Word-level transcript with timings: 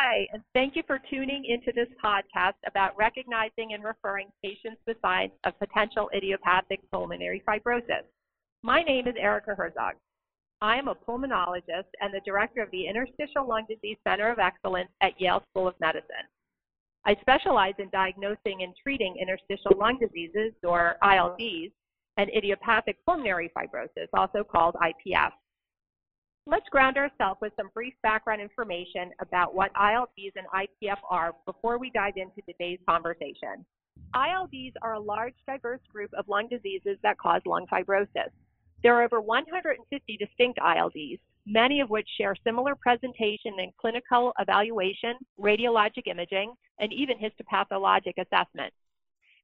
Hi, 0.00 0.28
and 0.32 0.44
thank 0.54 0.76
you 0.76 0.84
for 0.86 1.00
tuning 1.10 1.44
into 1.44 1.72
this 1.74 1.88
podcast 2.02 2.54
about 2.68 2.96
recognizing 2.96 3.72
and 3.72 3.82
referring 3.82 4.28
patients 4.44 4.80
with 4.86 4.96
signs 5.02 5.32
of 5.42 5.58
potential 5.58 6.08
idiopathic 6.14 6.78
pulmonary 6.92 7.42
fibrosis. 7.48 8.06
My 8.62 8.80
name 8.82 9.08
is 9.08 9.14
Erica 9.18 9.56
Herzog. 9.56 9.94
I 10.60 10.76
am 10.76 10.86
a 10.86 10.94
pulmonologist 10.94 11.90
and 12.00 12.14
the 12.14 12.20
director 12.24 12.62
of 12.62 12.70
the 12.70 12.86
Interstitial 12.86 13.48
Lung 13.48 13.66
Disease 13.68 13.96
Center 14.06 14.30
of 14.30 14.38
Excellence 14.38 14.90
at 15.00 15.20
Yale 15.20 15.42
School 15.50 15.66
of 15.66 15.74
Medicine. 15.80 16.28
I 17.04 17.16
specialize 17.20 17.74
in 17.80 17.90
diagnosing 17.90 18.62
and 18.62 18.74
treating 18.80 19.16
interstitial 19.20 19.76
lung 19.76 19.98
diseases, 19.98 20.52
or 20.62 20.94
ILDs, 21.02 21.72
and 22.18 22.30
idiopathic 22.36 23.04
pulmonary 23.04 23.50
fibrosis, 23.56 24.06
also 24.14 24.44
called 24.44 24.76
IPF. 24.76 25.32
Let's 26.50 26.66
ground 26.70 26.96
ourselves 26.96 27.38
with 27.42 27.52
some 27.58 27.68
brief 27.74 27.92
background 28.02 28.40
information 28.40 29.10
about 29.20 29.54
what 29.54 29.70
ILDs 29.74 30.32
and 30.34 30.46
IPF 30.54 30.96
are 31.10 31.34
before 31.44 31.78
we 31.78 31.90
dive 31.90 32.14
into 32.16 32.40
today's 32.46 32.78
conversation. 32.88 33.66
ILDs 34.16 34.72
are 34.80 34.94
a 34.94 34.98
large, 34.98 35.34
diverse 35.46 35.82
group 35.92 36.10
of 36.16 36.26
lung 36.26 36.48
diseases 36.48 36.96
that 37.02 37.18
cause 37.18 37.42
lung 37.44 37.66
fibrosis. 37.70 38.30
There 38.82 38.94
are 38.94 39.02
over 39.02 39.20
150 39.20 40.16
distinct 40.16 40.58
ILDs, 40.58 41.18
many 41.44 41.82
of 41.82 41.90
which 41.90 42.08
share 42.16 42.34
similar 42.42 42.74
presentation 42.74 43.52
in 43.58 43.70
clinical 43.78 44.32
evaluation, 44.38 45.16
radiologic 45.38 46.06
imaging, 46.06 46.54
and 46.80 46.90
even 46.94 47.18
histopathologic 47.18 48.14
assessment. 48.16 48.72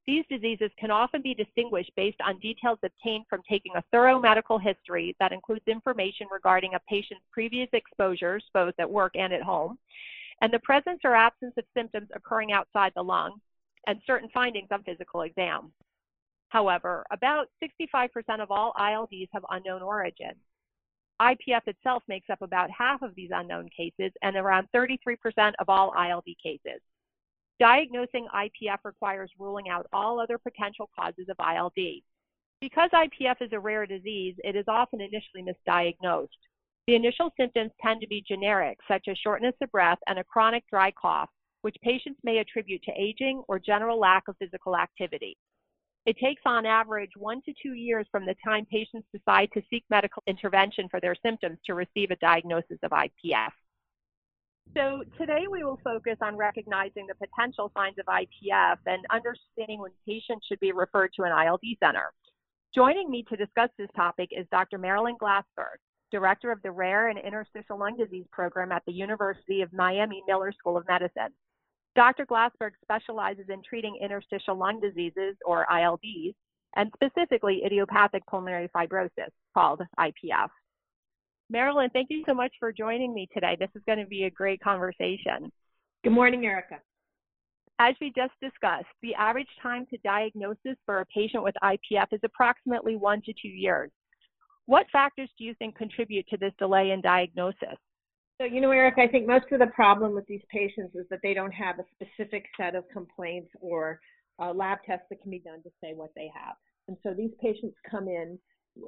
These 0.06 0.24
diseases 0.28 0.70
can 0.78 0.90
often 0.90 1.22
be 1.22 1.34
distinguished 1.34 1.92
based 1.96 2.20
on 2.20 2.38
details 2.40 2.78
obtained 2.82 3.24
from 3.28 3.42
taking 3.48 3.72
a 3.74 3.84
thorough 3.90 4.20
medical 4.20 4.58
history 4.58 5.16
that 5.18 5.32
includes 5.32 5.66
information 5.66 6.26
regarding 6.30 6.74
a 6.74 6.80
patient's 6.80 7.24
previous 7.32 7.68
exposures, 7.72 8.44
both 8.52 8.74
at 8.78 8.90
work 8.90 9.12
and 9.16 9.32
at 9.32 9.42
home, 9.42 9.78
and 10.42 10.52
the 10.52 10.58
presence 10.58 11.00
or 11.04 11.14
absence 11.14 11.54
of 11.56 11.64
symptoms 11.74 12.08
occurring 12.14 12.52
outside 12.52 12.92
the 12.94 13.02
lung, 13.02 13.40
and 13.86 14.00
certain 14.06 14.28
findings 14.34 14.68
on 14.70 14.82
physical 14.82 15.22
exam. 15.22 15.72
However, 16.50 17.04
about 17.10 17.48
65% 17.62 18.40
of 18.40 18.50
all 18.50 18.74
ILDs 18.78 19.28
have 19.32 19.44
unknown 19.50 19.82
origin. 19.82 20.34
IPF 21.20 21.66
itself 21.66 22.02
makes 22.08 22.28
up 22.28 22.42
about 22.42 22.70
half 22.70 23.00
of 23.02 23.14
these 23.14 23.30
unknown 23.32 23.68
cases 23.74 24.12
and 24.22 24.36
around 24.36 24.68
33% 24.74 25.52
of 25.58 25.68
all 25.68 25.94
ILD 25.96 26.26
cases. 26.42 26.80
Diagnosing 27.60 28.26
IPF 28.34 28.78
requires 28.84 29.30
ruling 29.38 29.68
out 29.68 29.86
all 29.92 30.18
other 30.18 30.38
potential 30.38 30.90
causes 30.98 31.26
of 31.28 31.36
ILD. 31.38 32.02
Because 32.60 32.90
IPF 32.92 33.36
is 33.40 33.52
a 33.52 33.60
rare 33.60 33.86
disease, 33.86 34.34
it 34.42 34.56
is 34.56 34.64
often 34.68 35.00
initially 35.00 35.44
misdiagnosed. 35.44 36.28
The 36.86 36.96
initial 36.96 37.30
symptoms 37.38 37.70
tend 37.80 38.00
to 38.00 38.08
be 38.08 38.24
generic, 38.26 38.78
such 38.88 39.08
as 39.08 39.16
shortness 39.18 39.54
of 39.62 39.70
breath 39.70 39.98
and 40.06 40.18
a 40.18 40.24
chronic 40.24 40.64
dry 40.68 40.90
cough, 40.90 41.30
which 41.62 41.76
patients 41.82 42.20
may 42.24 42.38
attribute 42.38 42.82
to 42.82 42.92
aging 43.00 43.42
or 43.48 43.58
general 43.58 43.98
lack 43.98 44.28
of 44.28 44.36
physical 44.38 44.76
activity. 44.76 45.36
It 46.06 46.18
takes 46.18 46.42
on 46.44 46.66
average 46.66 47.12
one 47.16 47.40
to 47.42 47.54
two 47.62 47.72
years 47.72 48.06
from 48.10 48.26
the 48.26 48.36
time 48.44 48.66
patients 48.66 49.08
decide 49.12 49.48
to 49.54 49.62
seek 49.70 49.84
medical 49.88 50.22
intervention 50.26 50.88
for 50.90 51.00
their 51.00 51.14
symptoms 51.24 51.58
to 51.64 51.74
receive 51.74 52.10
a 52.10 52.16
diagnosis 52.16 52.78
of 52.82 52.90
IPF. 52.90 53.52
So 54.72 55.02
today 55.18 55.44
we 55.50 55.62
will 55.62 55.78
focus 55.84 56.16
on 56.20 56.36
recognizing 56.36 57.06
the 57.06 57.14
potential 57.14 57.70
signs 57.76 57.96
of 57.98 58.06
IPF 58.06 58.78
and 58.86 59.04
understanding 59.10 59.80
when 59.80 59.92
patients 60.06 60.46
should 60.46 60.60
be 60.60 60.72
referred 60.72 61.10
to 61.16 61.22
an 61.22 61.32
ILD 61.32 61.62
center. 61.82 62.12
Joining 62.74 63.08
me 63.08 63.24
to 63.28 63.36
discuss 63.36 63.70
this 63.78 63.90
topic 63.94 64.30
is 64.32 64.46
Dr. 64.50 64.78
Marilyn 64.78 65.16
Glassberg, 65.20 65.78
Director 66.10 66.50
of 66.50 66.60
the 66.62 66.72
Rare 66.72 67.08
and 67.08 67.18
Interstitial 67.18 67.78
Lung 67.78 67.96
Disease 67.96 68.26
Program 68.32 68.72
at 68.72 68.82
the 68.86 68.92
University 68.92 69.62
of 69.62 69.72
Miami 69.72 70.22
Miller 70.26 70.50
School 70.52 70.76
of 70.76 70.86
Medicine. 70.88 71.32
Dr. 71.94 72.26
Glassberg 72.26 72.72
specializes 72.82 73.46
in 73.48 73.62
treating 73.62 73.96
interstitial 74.02 74.56
lung 74.56 74.80
diseases, 74.80 75.36
or 75.46 75.66
ILDs, 75.70 76.34
and 76.74 76.90
specifically 76.94 77.62
idiopathic 77.64 78.26
pulmonary 78.26 78.68
fibrosis, 78.74 79.30
called 79.54 79.82
IPF. 79.98 80.48
Marilyn, 81.50 81.90
thank 81.92 82.08
you 82.10 82.22
so 82.26 82.34
much 82.34 82.52
for 82.58 82.72
joining 82.72 83.12
me 83.12 83.28
today. 83.32 83.56
This 83.58 83.70
is 83.74 83.82
going 83.86 83.98
to 83.98 84.06
be 84.06 84.24
a 84.24 84.30
great 84.30 84.60
conversation. 84.60 85.52
Good 86.02 86.12
morning, 86.12 86.44
Erica. 86.44 86.80
As 87.78 87.94
we 88.00 88.12
just 88.16 88.32
discussed, 88.40 88.86
the 89.02 89.14
average 89.14 89.48
time 89.62 89.86
to 89.90 89.98
diagnosis 89.98 90.76
for 90.86 91.00
a 91.00 91.06
patient 91.06 91.42
with 91.42 91.54
IPF 91.62 92.12
is 92.12 92.20
approximately 92.24 92.96
one 92.96 93.20
to 93.22 93.32
two 93.40 93.48
years. 93.48 93.90
What 94.66 94.86
factors 94.92 95.28
do 95.36 95.44
you 95.44 95.54
think 95.58 95.76
contribute 95.76 96.26
to 96.28 96.38
this 96.38 96.52
delay 96.58 96.92
in 96.92 97.00
diagnosis? 97.00 97.76
So, 98.40 98.46
you 98.46 98.60
know, 98.60 98.70
Eric, 98.70 98.94
I 98.98 99.08
think 99.08 99.26
most 99.26 99.46
of 99.52 99.58
the 99.58 99.66
problem 99.66 100.14
with 100.14 100.26
these 100.26 100.42
patients 100.50 100.94
is 100.94 101.06
that 101.10 101.20
they 101.22 101.34
don't 101.34 101.52
have 101.52 101.78
a 101.78 101.84
specific 101.94 102.46
set 102.56 102.74
of 102.74 102.84
complaints 102.92 103.50
or 103.60 104.00
uh, 104.40 104.52
lab 104.52 104.78
tests 104.86 105.06
that 105.10 105.20
can 105.20 105.30
be 105.30 105.40
done 105.40 105.62
to 105.62 105.70
say 105.82 105.92
what 105.94 106.10
they 106.16 106.30
have. 106.34 106.54
And 106.88 106.96
so 107.02 107.14
these 107.14 107.30
patients 107.40 107.76
come 107.88 108.08
in 108.08 108.38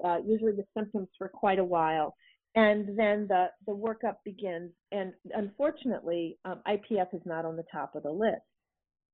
uh, 0.05 0.19
usually 0.27 0.53
with 0.53 0.67
symptoms 0.77 1.09
for 1.17 1.29
quite 1.29 1.59
a 1.59 1.65
while 1.65 2.15
and 2.57 2.99
then 2.99 3.27
the, 3.29 3.51
the 3.67 3.73
workup 3.73 4.17
begins. 4.25 4.73
And 4.91 5.13
unfortunately, 5.35 6.39
um, 6.47 6.63
IPF 6.67 7.15
is 7.15 7.21
not 7.27 7.45
on 7.45 7.57
the 7.57 7.65
top 7.71 7.95
of 7.95 8.03
the 8.03 8.11
list. 8.11 8.41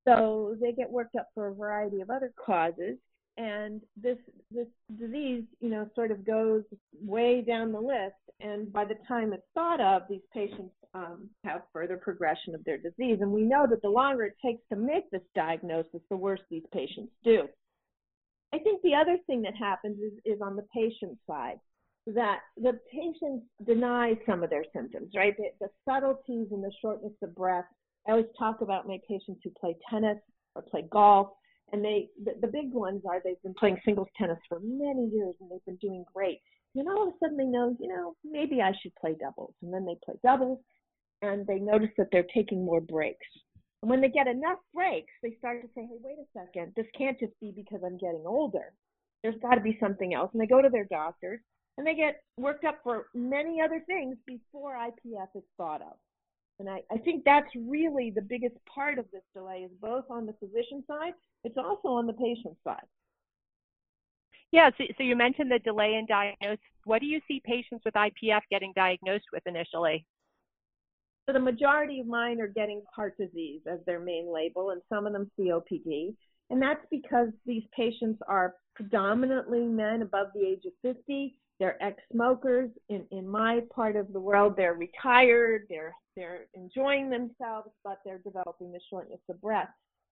So 0.06 0.56
they 0.60 0.72
get 0.72 0.90
worked 0.90 1.16
up 1.16 1.28
for 1.34 1.48
a 1.48 1.54
variety 1.54 2.00
of 2.00 2.10
other 2.10 2.32
causes, 2.44 2.96
and 3.36 3.80
this 3.96 4.18
this 4.50 4.66
disease, 4.98 5.44
you 5.60 5.70
know, 5.70 5.88
sort 5.94 6.10
of 6.10 6.26
goes 6.26 6.64
way 7.00 7.40
down 7.40 7.72
the 7.72 7.80
list. 7.80 8.16
And 8.40 8.72
by 8.72 8.84
the 8.84 8.96
time 9.06 9.32
it's 9.32 9.46
thought 9.54 9.80
of, 9.80 10.02
these 10.10 10.20
patients 10.34 10.74
um, 10.92 11.28
have 11.44 11.62
further 11.72 11.96
progression 11.96 12.54
of 12.54 12.64
their 12.64 12.78
disease. 12.78 13.18
And 13.20 13.30
we 13.30 13.42
know 13.42 13.66
that 13.70 13.80
the 13.80 13.88
longer 13.88 14.24
it 14.24 14.34
takes 14.44 14.60
to 14.70 14.76
make 14.76 15.08
this 15.10 15.22
diagnosis, 15.36 16.00
the 16.10 16.16
worse 16.16 16.40
these 16.50 16.64
patients 16.72 17.12
do. 17.22 17.48
I 18.52 18.58
think 18.58 18.82
the 18.82 18.96
other 18.96 19.18
thing 19.26 19.42
that 19.42 19.54
happens 19.54 19.98
is, 20.00 20.12
is 20.24 20.40
on 20.42 20.56
the 20.56 20.66
patient 20.74 21.16
side 21.26 21.60
that 22.06 22.40
the 22.56 22.78
patients 22.90 23.46
deny 23.64 24.14
some 24.26 24.42
of 24.42 24.50
their 24.50 24.64
symptoms, 24.74 25.12
right? 25.14 25.34
The, 25.36 25.50
the, 25.60 25.68
subtleties 25.88 26.48
and 26.50 26.62
the 26.62 26.72
shortness 26.80 27.12
of 27.22 27.34
breath. 27.34 27.64
I 28.06 28.12
always 28.12 28.26
talk 28.38 28.60
about 28.60 28.88
my 28.88 28.98
patients 29.08 29.40
who 29.44 29.50
play 29.60 29.76
tennis 29.88 30.18
or 30.54 30.62
play 30.62 30.84
golf, 30.90 31.28
and 31.72 31.84
they 31.84 32.08
the, 32.24 32.32
the 32.40 32.48
big 32.48 32.72
ones 32.72 33.02
are 33.08 33.20
they've 33.22 33.40
been 33.44 33.54
playing 33.54 33.78
singles 33.84 34.08
tennis 34.18 34.38
for 34.48 34.58
many 34.60 35.08
years 35.12 35.34
and 35.40 35.50
they've 35.50 35.64
been 35.64 35.76
doing 35.76 36.04
great. 36.12 36.40
And 36.74 36.88
all 36.88 37.06
of 37.06 37.14
a 37.14 37.16
sudden 37.22 37.36
they 37.36 37.44
know, 37.44 37.76
you 37.78 37.88
know, 37.88 38.16
maybe 38.24 38.60
I 38.60 38.72
should 38.82 38.94
play 38.96 39.14
doubles, 39.20 39.54
and 39.62 39.72
then 39.72 39.86
they 39.86 39.96
play 40.04 40.14
doubles, 40.24 40.58
and 41.20 41.46
they 41.46 41.58
notice 41.58 41.90
that 41.98 42.08
they're 42.10 42.26
taking 42.34 42.64
more 42.64 42.80
breaks. 42.80 43.26
And 43.82 43.90
when 43.90 44.00
they 44.00 44.08
get 44.08 44.26
enough 44.26 44.58
breaks, 44.74 45.12
they 45.22 45.36
start 45.38 45.62
to 45.62 45.68
say, 45.74 45.82
hey, 45.82 45.98
wait 46.02 46.18
a 46.18 46.38
second, 46.38 46.72
this 46.76 46.86
can't 46.96 47.18
just 47.18 47.32
be 47.40 47.52
because 47.54 47.80
I'm 47.84 47.98
getting 47.98 48.24
older. 48.26 48.72
There's 49.22 49.40
got 49.40 49.54
to 49.54 49.60
be 49.60 49.76
something 49.80 50.14
else. 50.14 50.30
And 50.32 50.40
they 50.40 50.46
go 50.46 50.62
to 50.62 50.68
their 50.68 50.84
doctors 50.84 51.40
and 51.76 51.86
they 51.86 51.94
get 51.94 52.22
worked 52.36 52.64
up 52.64 52.78
for 52.82 53.06
many 53.14 53.60
other 53.60 53.82
things 53.86 54.16
before 54.26 54.74
IPF 54.74 55.28
is 55.34 55.42
thought 55.56 55.82
of. 55.82 55.94
And 56.58 56.68
I, 56.68 56.80
I 56.90 56.98
think 56.98 57.24
that's 57.24 57.48
really 57.56 58.12
the 58.14 58.22
biggest 58.22 58.54
part 58.72 58.98
of 58.98 59.06
this 59.12 59.22
delay 59.34 59.60
is 59.64 59.70
both 59.80 60.04
on 60.10 60.26
the 60.26 60.34
physician 60.34 60.84
side, 60.86 61.14
it's 61.44 61.56
also 61.56 61.88
on 61.88 62.06
the 62.06 62.12
patient 62.12 62.56
side. 62.62 62.86
Yeah, 64.52 64.70
so, 64.76 64.84
so 64.98 65.02
you 65.02 65.16
mentioned 65.16 65.50
the 65.50 65.58
delay 65.60 65.94
in 65.94 66.06
diagnosis. 66.06 66.60
What 66.84 67.00
do 67.00 67.06
you 67.06 67.20
see 67.26 67.42
patients 67.44 67.82
with 67.84 67.94
IPF 67.94 68.42
getting 68.50 68.72
diagnosed 68.76 69.24
with 69.32 69.42
initially? 69.46 70.04
So 71.26 71.32
the 71.32 71.40
majority 71.40 72.00
of 72.00 72.06
mine 72.06 72.40
are 72.40 72.48
getting 72.48 72.82
heart 72.94 73.16
disease 73.16 73.62
as 73.66 73.78
their 73.86 74.00
main 74.00 74.32
label, 74.32 74.70
and 74.70 74.82
some 74.88 75.06
of 75.06 75.12
them 75.14 75.30
COPD. 75.38 76.14
And 76.50 76.60
that's 76.60 76.84
because 76.90 77.28
these 77.46 77.62
patients 77.74 78.20
are 78.28 78.54
predominantly 78.74 79.60
men 79.60 80.02
above 80.02 80.28
the 80.34 80.46
age 80.46 80.64
of 80.66 80.72
50 80.82 81.34
they're 81.62 81.80
ex-smokers. 81.80 82.70
In 82.88 83.06
in 83.12 83.28
my 83.28 83.60
part 83.72 83.94
of 83.94 84.12
the 84.12 84.18
world, 84.18 84.54
they're 84.56 84.74
retired. 84.74 85.62
They're 85.68 85.94
they're 86.16 86.46
enjoying 86.54 87.08
themselves, 87.08 87.70
but 87.84 87.98
they're 88.04 88.18
developing 88.18 88.72
the 88.72 88.80
shortness 88.90 89.20
of 89.28 89.40
breath. 89.40 89.68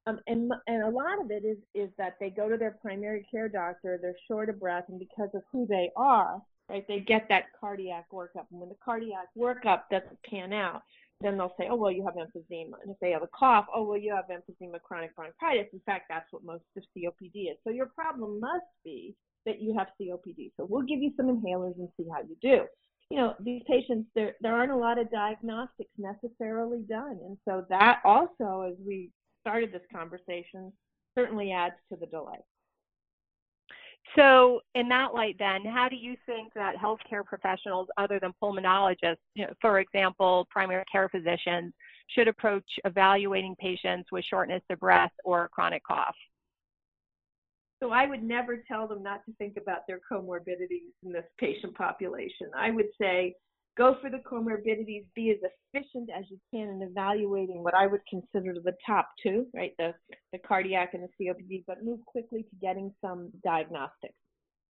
Um, 0.07 0.21
and 0.29 0.53
and 0.69 0.85
a 0.85 0.89
lot 0.89 1.21
of 1.21 1.33
it 1.33 1.45
is 1.45 1.59
is 1.75 1.91
that 1.99 2.15
they 2.21 2.31
go 2.31 2.49
to 2.49 2.57
their 2.57 2.79
primary 2.81 3.27
care 3.29 3.49
doctor. 3.49 3.99
They're 4.01 4.15
short 4.29 4.49
of 4.49 4.61
breath, 4.61 4.85
and 4.91 5.01
because 5.01 5.31
of 5.35 5.43
who 5.51 5.67
they 5.67 5.91
are, 5.97 6.41
right, 6.69 6.85
they 6.87 7.01
get 7.01 7.27
that 7.31 7.47
cardiac 7.61 8.07
workup. 8.13 8.47
And 8.53 8.61
when 8.61 8.69
the 8.69 8.77
cardiac 8.85 9.27
workup 9.37 9.83
doesn't 9.91 10.23
pan 10.23 10.53
out, 10.53 10.83
then 11.21 11.37
they'll 11.37 11.55
say, 11.59 11.67
oh, 11.69 11.75
well, 11.75 11.91
you 11.91 12.05
have 12.05 12.15
emphysema. 12.15 12.79
And 12.81 12.93
if 12.93 12.97
they 13.01 13.11
have 13.11 13.25
a 13.25 13.29
cough, 13.37 13.67
oh, 13.75 13.83
well, 13.83 13.99
you 13.99 14.15
have 14.15 14.27
emphysema 14.27 14.81
chronic 14.81 15.17
bronchitis. 15.17 15.67
In 15.73 15.81
fact, 15.85 16.05
that's 16.09 16.31
what 16.31 16.45
most 16.45 16.63
of 16.77 16.85
COPD 16.97 17.51
is. 17.51 17.59
So 17.65 17.71
your 17.71 17.87
problem 17.87 18.39
must 18.39 18.71
be 18.85 19.17
that 19.47 19.61
you 19.61 19.75
have 19.77 19.89
COPD. 20.01 20.53
So 20.57 20.67
we'll 20.69 20.87
give 20.87 21.01
you 21.01 21.13
some 21.17 21.27
inhalers 21.27 21.77
and 21.79 21.89
see 21.97 22.07
how 22.13 22.21
you 22.21 22.37
do. 22.41 22.65
You 23.11 23.17
know, 23.17 23.35
these 23.41 23.63
patients, 23.67 24.09
there, 24.15 24.37
there 24.41 24.55
aren't 24.55 24.73
a 24.73 24.77
lot 24.77 24.99
of 24.99 25.11
diagnostics 25.11 25.91
necessarily 25.99 26.83
done. 26.89 27.19
And 27.25 27.37
so 27.47 27.65
that 27.69 28.01
also, 28.05 28.69
as 28.71 28.77
we 28.87 29.11
started 29.41 29.73
this 29.73 29.83
conversation, 29.93 30.73
certainly 31.17 31.53
adds 31.53 31.75
to 31.91 31.99
the 31.99 32.07
delay. 32.07 32.39
So, 34.17 34.61
in 34.75 34.89
that 34.89 35.15
light, 35.15 35.37
then, 35.39 35.65
how 35.65 35.89
do 35.89 35.95
you 35.95 36.17
think 36.27 36.53
that 36.55 36.75
healthcare 36.77 37.25
professionals 37.25 37.89
other 37.97 38.19
than 38.19 38.33
pulmonologists, 38.43 39.19
you 39.35 39.47
know, 39.47 39.53
for 39.61 39.79
example, 39.79 40.49
primary 40.51 40.85
care 40.91 41.09
physicians, 41.09 41.73
should 42.09 42.27
approach 42.27 42.65
evaluating 42.85 43.55
patients 43.61 44.11
with 44.11 44.25
shortness 44.25 44.63
of 44.69 44.81
breath 44.81 45.13
or 45.25 45.49
chronic 45.51 45.85
cough? 45.85 46.17
So 47.83 47.93
I 47.93 48.07
would 48.07 48.23
never 48.23 48.63
tell 48.69 48.87
them 48.87 49.03
not 49.03 49.25
to 49.25 49.33
think 49.39 49.57
about 49.57 49.87
their 49.87 50.01
comorbidities 50.11 50.93
in 51.05 51.13
this 51.13 51.25
patient 51.39 51.75
population. 51.75 52.51
I 52.57 52.71
would 52.71 52.89
say 53.01 53.35
go 53.77 53.97
for 54.03 54.11
the 54.11 54.19
comorbidities, 54.19 55.05
be 55.15 55.31
as 55.31 55.39
efficient 55.73 56.11
as 56.15 56.25
you 56.29 56.39
can 56.53 56.69
in 56.69 56.83
evaluating 56.83 57.63
what 57.63 57.75
I 57.75 57.87
would 57.87 58.03
consider 58.09 58.55
the 58.55 58.77
top 58.87 59.09
two, 59.23 59.47
right? 59.55 59.73
The, 59.79 59.95
the 60.33 60.39
cardiac 60.39 60.93
and 60.93 61.05
the 61.05 61.25
COPD, 61.25 61.65
but 61.67 61.83
move 61.85 62.05
quickly 62.05 62.43
to 62.43 62.57
getting 62.61 62.93
some 63.01 63.31
diagnostics. 63.43 64.15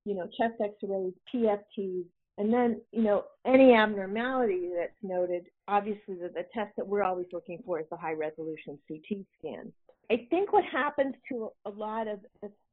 You 0.04 0.14
know, 0.14 0.28
chest 0.38 0.54
x-rays, 0.62 1.12
PFTs, 1.34 2.04
and 2.38 2.52
then, 2.52 2.80
you 2.92 3.02
know, 3.02 3.24
any 3.44 3.74
abnormality 3.74 4.70
that's 4.78 4.92
noted, 5.02 5.46
obviously 5.68 6.14
the, 6.14 6.28
the 6.28 6.46
test 6.54 6.70
that 6.76 6.86
we're 6.86 7.02
always 7.02 7.26
looking 7.32 7.62
for 7.66 7.80
is 7.80 7.86
the 7.90 7.96
high 7.96 8.14
resolution 8.14 8.78
CT 8.88 9.26
scan. 9.38 9.72
I 10.10 10.26
think 10.30 10.52
what 10.52 10.64
happens 10.64 11.14
to 11.28 11.50
a 11.66 11.70
lot 11.70 12.08
of 12.08 12.20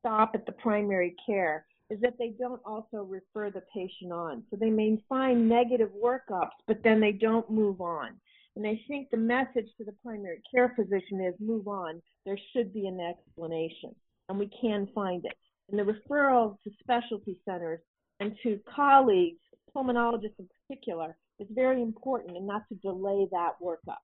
stop 0.08 0.32
at 0.34 0.46
the 0.46 0.52
primary 0.54 1.16
care 1.26 1.66
is 1.90 2.00
that 2.02 2.18
they 2.18 2.34
don't 2.40 2.62
also 2.66 3.04
refer 3.04 3.50
the 3.50 3.64
patient 3.74 4.12
on. 4.12 4.44
So 4.50 4.58
they 4.58 4.70
may 4.70 5.02
find 5.08 5.48
negative 5.48 5.90
workups, 6.04 6.56
but 6.68 6.84
then 6.84 7.00
they 7.00 7.12
don't 7.12 7.50
move 7.50 7.82
on. 7.82 8.12
And 8.56 8.66
I 8.66 8.80
think 8.88 9.10
the 9.10 9.18
message 9.18 9.68
to 9.78 9.86
the 9.86 9.94
primary 10.04 10.42
care 10.54 10.74
physician 10.76 11.22
is 11.22 11.34
move 11.40 11.68
on. 11.68 12.02
There 12.26 12.40
should 12.54 12.74
be 12.74 12.88
an 12.88 13.00
explanation, 13.00 13.96
and 14.30 14.40
we 14.40 14.50
can 14.62 14.88
find 14.96 15.24
it. 15.26 15.38
And 15.70 15.80
the 15.80 15.84
referral 15.84 16.58
to 16.64 16.72
specialty 16.80 17.38
centers 17.46 17.80
and 18.20 18.34
to 18.44 18.60
colleagues, 18.74 19.40
pulmonologists 19.76 20.40
in 20.40 20.48
particular, 20.68 21.16
is 21.40 21.48
very 21.52 21.82
important 21.82 22.36
and 22.36 22.48
not 22.48 22.64
to 22.70 22.76
delay 22.76 23.28
that 23.32 23.54
workup. 23.64 24.04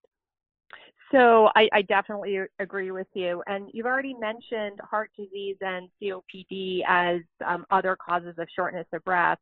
So 1.13 1.49
I, 1.55 1.69
I, 1.71 1.81
definitely 1.83 2.39
agree 2.57 2.89
with 2.89 3.07
you. 3.13 3.43
And 3.45 3.69
you've 3.71 3.85
already 3.85 4.15
mentioned 4.15 4.79
heart 4.81 5.11
disease 5.15 5.57
and 5.61 5.87
COPD 6.01 6.81
as 6.87 7.21
um, 7.45 7.65
other 7.69 7.95
causes 7.95 8.33
of 8.39 8.47
shortness 8.55 8.87
of 8.93 9.03
breath. 9.03 9.37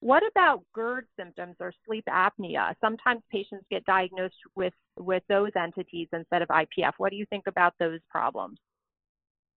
What 0.00 0.22
about 0.30 0.62
GERD 0.72 1.06
symptoms 1.18 1.56
or 1.58 1.72
sleep 1.84 2.04
apnea? 2.08 2.74
Sometimes 2.80 3.22
patients 3.32 3.64
get 3.70 3.84
diagnosed 3.86 4.36
with, 4.54 4.74
with 4.98 5.24
those 5.28 5.50
entities 5.60 6.06
instead 6.12 6.42
of 6.42 6.48
IPF. 6.48 6.92
What 6.98 7.10
do 7.10 7.16
you 7.16 7.26
think 7.26 7.48
about 7.48 7.74
those 7.80 7.98
problems? 8.08 8.58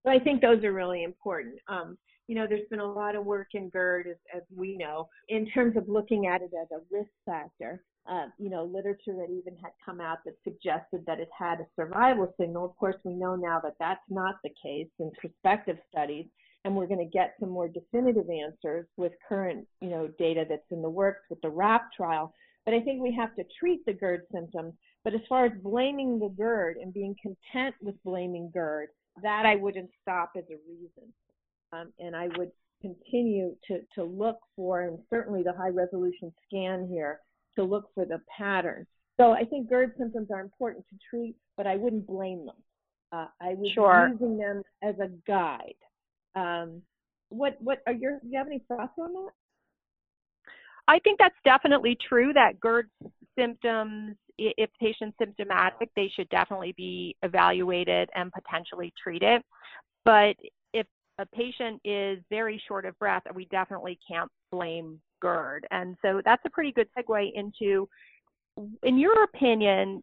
Well, 0.05 0.17
I 0.17 0.21
think 0.21 0.41
those 0.41 0.64
are 0.64 0.73
really 0.73 1.03
important. 1.03 1.56
Um, 1.69 1.99
you 2.29 2.35
know, 2.35 2.47
there's 2.49 2.69
been 2.71 2.81
a 2.81 2.93
lot 2.93 3.14
of 3.14 3.26
work 3.26 3.49
in 3.53 3.69
GERD, 3.69 4.06
as, 4.06 4.17
as 4.35 4.43
we 4.56 4.76
know, 4.76 5.09
in 5.29 5.50
terms 5.50 5.76
of 5.76 5.88
looking 5.88 6.29
at 6.29 6.41
it 6.41 6.53
as 6.59 6.69
a 6.71 6.81
risk 6.91 7.11
factor 7.26 7.82
uh, 8.09 8.27
you 8.39 8.49
know, 8.49 8.65
literature 8.65 9.15
that 9.15 9.31
even 9.31 9.57
had 9.63 9.73
come 9.85 10.01
out 10.01 10.19
that 10.25 10.35
suggested 10.43 11.05
that 11.07 11.21
it 11.21 11.29
had 11.37 11.61
a 11.61 11.67
survival 11.77 12.33
signal. 12.41 12.65
Of 12.65 12.77
course, 12.77 12.97
we 13.05 13.15
know 13.15 13.37
now 13.37 13.61
that 13.63 13.75
that's 13.79 14.01
not 14.09 14.37
the 14.43 14.51
case 14.63 14.89
in 14.99 15.11
prospective 15.19 15.77
studies, 15.91 16.27
and 16.65 16.75
we're 16.75 16.87
going 16.87 17.05
to 17.05 17.19
get 17.19 17.35
some 17.39 17.51
more 17.51 17.69
definitive 17.69 18.27
answers 18.31 18.87
with 18.97 19.13
current, 19.29 19.67
you 19.81 19.91
know, 19.91 20.09
data 20.19 20.45
that's 20.49 20.71
in 20.71 20.83
the 20.83 20.91
works 20.91 21.21
with 21.29 21.41
the 21.43 21.51
WRAP 21.51 21.83
trial. 21.95 22.35
But 22.65 22.75
I 22.75 22.81
think 22.81 23.03
we 23.03 23.15
have 23.15 23.35
to 23.37 23.45
treat 23.59 23.85
the 23.87 23.93
GERD 23.93 24.23
symptoms. 24.33 24.75
But 25.05 25.15
as 25.15 25.21
far 25.29 25.47
as 25.47 25.53
blaming 25.63 26.19
the 26.19 26.29
GERD 26.37 26.77
and 26.79 26.93
being 26.93 27.15
content 27.23 27.75
with 27.81 27.95
blaming 28.05 28.51
GERD, 28.53 28.89
that 29.23 29.47
I 29.47 29.57
wouldn't 29.57 29.91
stop 30.03 30.33
as 30.37 30.45
a 30.51 30.57
reason. 30.69 31.13
Um, 31.73 31.93
and 31.99 32.17
I 32.17 32.29
would 32.37 32.51
continue 32.81 33.55
to, 33.69 33.81
to 33.95 34.05
look 34.05 34.39
for, 34.57 34.83
and 34.83 34.99
certainly 35.11 35.43
the 35.43 35.53
high 35.53 35.69
resolution 35.69 36.33
scan 36.47 36.89
here, 36.91 37.21
to 37.59 37.65
look 37.65 37.91
for 37.95 38.05
the 38.05 38.21
pattern. 38.37 38.87
So 39.19 39.33
I 39.33 39.45
think 39.45 39.69
GERD 39.69 39.95
symptoms 39.99 40.29
are 40.33 40.41
important 40.41 40.85
to 40.91 40.97
treat, 41.11 41.35
but 41.57 41.67
I 41.67 41.77
wouldn't 41.77 42.07
blame 42.07 42.47
them. 42.47 42.55
Uh, 43.11 43.27
I 43.41 43.55
was 43.55 43.71
sure. 43.75 44.11
using 44.13 44.39
them 44.39 44.63
as 44.83 44.95
a 45.01 45.09
guide. 45.27 45.75
Um, 46.35 46.83
what 47.31 47.57
what 47.61 47.81
are 47.87 47.93
your? 47.93 48.21
Do 48.21 48.29
you 48.29 48.39
have 48.39 48.47
any 48.47 48.63
thoughts 48.69 48.93
on 48.99 49.13
that? 49.13 49.31
I 50.87 50.99
think 51.01 51.19
that's 51.19 51.35
definitely 51.45 51.99
true. 52.09 52.33
That 52.33 52.61
GERD 52.61 52.89
symptoms, 53.37 54.17
if 54.39 54.71
patients 54.81 55.17
symptomatic, 55.19 55.91
they 55.97 56.11
should 56.15 56.29
definitely 56.29 56.73
be 56.77 57.17
evaluated 57.23 58.09
and 58.15 58.33
potentially 58.33 58.93
treated. 59.03 59.43
But 60.05 60.37
if 60.73 60.87
a 61.19 61.27
patient 61.27 61.81
is 61.85 62.19
very 62.31 62.63
short 62.69 62.85
of 62.85 62.99
breath, 62.99 63.25
we 63.35 63.47
definitely 63.47 63.99
can't 64.09 64.31
blame 64.53 65.01
GERD. 65.20 65.67
And 65.70 65.97
so 66.03 66.20
that's 66.25 66.43
a 66.47 66.50
pretty 66.50 66.73
good 66.73 66.88
segue 66.97 67.31
into, 67.35 67.88
in 68.82 68.99
your 68.99 69.25
opinion, 69.25 70.03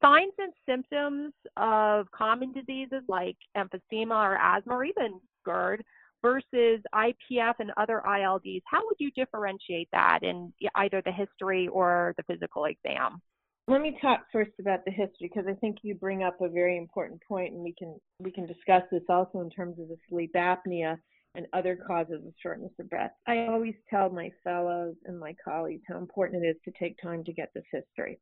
signs 0.00 0.32
and 0.38 0.52
symptoms 0.66 1.32
of 1.56 2.10
common 2.12 2.52
diseases 2.52 3.02
like 3.08 3.36
emphysema 3.56 4.14
or 4.14 4.36
asthma 4.36 4.74
or 4.74 4.84
even 4.84 5.20
GERD 5.44 5.82
versus 6.22 6.80
IPF 6.94 7.54
and 7.58 7.72
other 7.76 8.02
ILDs. 8.06 8.62
How 8.66 8.84
would 8.84 8.96
you 8.98 9.10
differentiate 9.12 9.88
that 9.92 10.20
in 10.22 10.52
either 10.76 11.02
the 11.04 11.12
history 11.12 11.68
or 11.68 12.14
the 12.16 12.22
physical 12.24 12.66
exam? 12.66 13.20
Let 13.68 13.82
me 13.82 13.96
talk 14.02 14.24
first 14.32 14.50
about 14.58 14.84
the 14.84 14.90
history 14.90 15.30
because 15.32 15.44
I 15.48 15.54
think 15.54 15.78
you 15.82 15.94
bring 15.94 16.24
up 16.24 16.40
a 16.40 16.48
very 16.48 16.76
important 16.76 17.22
point, 17.26 17.54
and 17.54 17.62
we 17.62 17.72
can 17.78 17.96
we 18.18 18.32
can 18.32 18.46
discuss 18.46 18.82
this 18.90 19.02
also 19.08 19.40
in 19.40 19.50
terms 19.50 19.78
of 19.78 19.88
the 19.88 19.96
sleep 20.08 20.32
apnea 20.34 20.98
and 21.34 21.46
other 21.52 21.78
causes 21.86 22.26
of 22.26 22.32
shortness 22.42 22.72
of 22.78 22.90
breath. 22.90 23.12
I 23.26 23.46
always 23.46 23.74
tell 23.88 24.10
my 24.10 24.30
fellows 24.42 24.96
and 25.04 25.18
my 25.18 25.34
colleagues 25.44 25.82
how 25.88 25.98
important 25.98 26.44
it 26.44 26.48
is 26.48 26.56
to 26.64 26.72
take 26.78 26.96
time 27.00 27.24
to 27.24 27.32
get 27.32 27.50
this 27.54 27.64
history, 27.72 28.18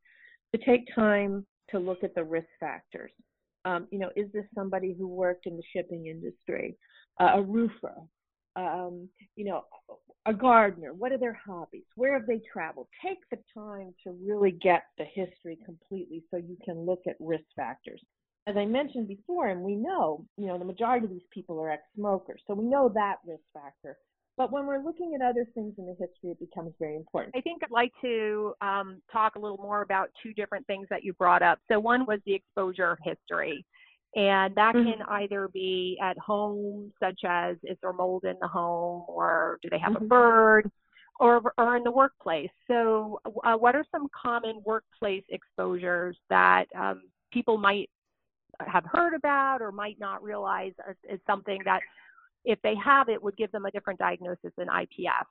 to 0.55 0.62
take 0.64 0.87
time 0.94 1.46
to 1.70 1.78
look 1.78 2.05
at 2.05 2.14
the 2.14 2.25
risk 2.25 2.49
factors. 2.60 3.12
Um, 3.64 3.87
you 3.90 3.99
know, 3.99 4.10
is 4.16 4.31
this 4.32 4.44
somebody 4.55 4.94
who 4.99 5.08
worked 5.08 5.46
in 5.46 5.56
the 5.56 5.62
shipping 5.75 6.06
industry, 6.06 6.76
uh, 7.20 7.32
a 7.34 7.43
roofer, 7.43 7.94
um, 8.56 9.08
you 9.37 9.44
know, 9.44 9.62
a 10.26 10.32
gardener? 10.32 10.93
What 10.93 11.12
are 11.12 11.19
their 11.19 11.38
hobbies? 11.46 11.84
Where 11.96 12.12
have 12.12 12.26
they 12.26 12.40
traveled? 12.50 12.88
Take 13.04 13.19
the 13.31 13.38
time 13.54 13.94
to 14.04 14.16
really 14.25 14.52
get 14.52 14.84
the 14.96 15.04
history 15.04 15.58
completely 15.64 16.25
so 16.31 16.37
you 16.37 16.56
can 16.64 16.76
look 16.87 17.00
at 17.06 17.16
risk 17.20 17.44
factors 17.56 18.02
as 18.49 18.56
I 18.56 18.65
mentioned 18.65 19.09
before, 19.09 19.49
and 19.49 19.61
we 19.61 19.75
know, 19.75 20.25
you 20.39 20.47
know, 20.47 20.59
the 20.59 20.65
majority 20.65 21.05
of 21.05 21.11
these 21.11 21.21
people 21.31 21.61
are 21.61 21.71
ex-smokers, 21.71 22.41
so 22.47 22.55
we 22.55 22.65
know 22.65 22.91
that 22.95 23.17
risk 23.27 23.43
factor. 23.53 23.99
But 24.39 24.53
when 24.53 24.67
we're 24.67 24.83
looking 24.83 25.15
at 25.15 25.21
other 25.21 25.45
things 25.55 25.75
in 25.79 25.85
the 25.85 25.93
history, 25.93 26.31
it 26.31 26.41
becomes 26.41 26.73
very 26.79 26.97
important. 26.97 27.35
I 27.37 27.41
think 27.41 27.62
I'd 27.62 27.71
like 27.71 27.93
to 28.03 28.55
um, 28.62 29.03
talk 29.12 29.35
a 29.35 29.39
little 29.39 29.59
more 29.59 29.83
about 29.83 30.11
two 30.23 30.33
different 30.33 30.67
things 30.67 30.87
that 30.91 31.03
you 31.05 31.12
brought 31.15 31.43
up. 31.43 31.59
So 31.71 31.79
one 31.81 32.06
was 32.06 32.21
the 32.25 32.35
exposure 32.35 32.97
history. 33.05 33.67
And 34.14 34.55
that 34.55 34.75
mm-hmm. 34.75 34.90
can 34.90 35.02
either 35.09 35.49
be 35.52 35.99
at 36.02 36.17
home, 36.19 36.93
such 37.02 37.21
as 37.26 37.57
is 37.64 37.76
there 37.83 37.93
mold 37.93 38.25
in 38.25 38.37
the 38.40 38.49
home, 38.49 39.05
or 39.09 39.59
do 39.61 39.69
they 39.69 39.78
have 39.78 39.93
mm-hmm. 39.93 40.05
a 40.05 40.09
bird, 40.09 40.71
or, 41.21 41.52
or 41.59 41.76
in 41.76 41.83
the 41.83 41.90
workplace. 41.90 42.49
So, 42.69 43.21
uh, 43.45 43.55
what 43.55 43.75
are 43.75 43.85
some 43.90 44.07
common 44.23 44.62
workplace 44.64 45.25
exposures 45.28 46.17
that 46.31 46.67
um, 46.78 47.02
people 47.33 47.59
might 47.59 47.90
have 48.67 48.85
heard 48.91 49.15
about 49.15 49.62
or 49.62 49.73
might 49.73 49.99
not 49.99 50.23
realize 50.23 50.73
is 51.09 51.21
something 51.27 51.61
that 51.65 51.81
if 52.45 52.61
they 52.62 52.75
have 52.83 53.09
it 53.09 53.23
would 53.23 53.37
give 53.37 53.53
them 53.53 53.67
a 53.67 53.71
different 53.71 53.99
diagnosis 53.99 54.53
than 54.57 54.69
IPF? 54.69 55.27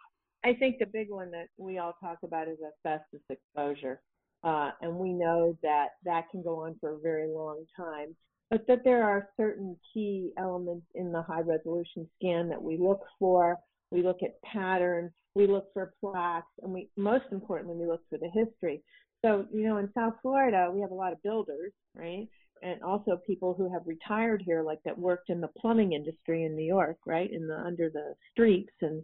I 0.46 0.54
think 0.54 0.80
the 0.80 0.86
big 0.86 1.10
one 1.10 1.32
that 1.32 1.48
we 1.58 1.78
all 1.80 1.94
talk 2.00 2.20
about 2.24 2.48
is 2.48 2.58
asbestos 2.66 3.22
exposure. 3.30 4.02
Uh, 4.44 4.70
and 4.82 4.96
we 4.96 5.12
know 5.12 5.58
that 5.64 5.90
that 6.06 6.30
can 6.32 6.44
go 6.44 6.64
on 6.64 6.76
for 6.80 6.94
a 6.94 7.00
very 7.00 7.28
long 7.28 7.66
time, 7.76 8.16
but 8.52 8.66
that 8.68 8.84
there 8.84 9.04
are 9.04 9.30
certain 9.36 9.76
key 9.94 10.32
elements 10.38 10.86
in 10.94 11.12
the 11.12 11.22
high 11.22 11.42
resolution 11.42 12.08
scan 12.18 12.48
that 12.48 12.62
we 12.62 12.78
look 12.78 13.02
for. 13.18 13.58
We 13.92 14.04
look 14.04 14.20
at 14.22 14.42
patterns, 14.44 15.12
we 15.34 15.48
look 15.48 15.74
for 15.74 15.94
plaques, 16.00 16.52
and 16.62 16.72
we 16.72 16.90
most 16.98 17.26
importantly, 17.32 17.78
we 17.78 17.88
look 17.88 18.04
for 18.10 18.20
the 18.20 18.30
history. 18.30 18.84
So, 19.26 19.46
you 19.52 19.64
know, 19.64 19.78
in 19.78 19.90
South 19.98 20.14
Florida, 20.22 20.70
we 20.72 20.82
have 20.82 20.92
a 20.92 20.96
lot 20.96 21.14
of 21.14 21.24
builders, 21.24 21.72
right? 21.96 22.28
And 22.62 22.82
also 22.84 23.20
people 23.26 23.54
who 23.54 23.72
have 23.72 23.82
retired 23.86 24.42
here, 24.46 24.64
like 24.64 24.80
that 24.86 24.98
worked 24.98 25.30
in 25.30 25.42
the 25.42 25.50
plumbing 25.60 25.94
industry 25.94 26.44
in 26.44 26.56
New 26.56 26.66
York, 26.66 26.98
right, 27.06 27.32
in 27.32 27.48
the 27.48 27.58
under 27.58 27.90
the 27.90 28.14
streets 28.32 28.74
and 28.82 29.04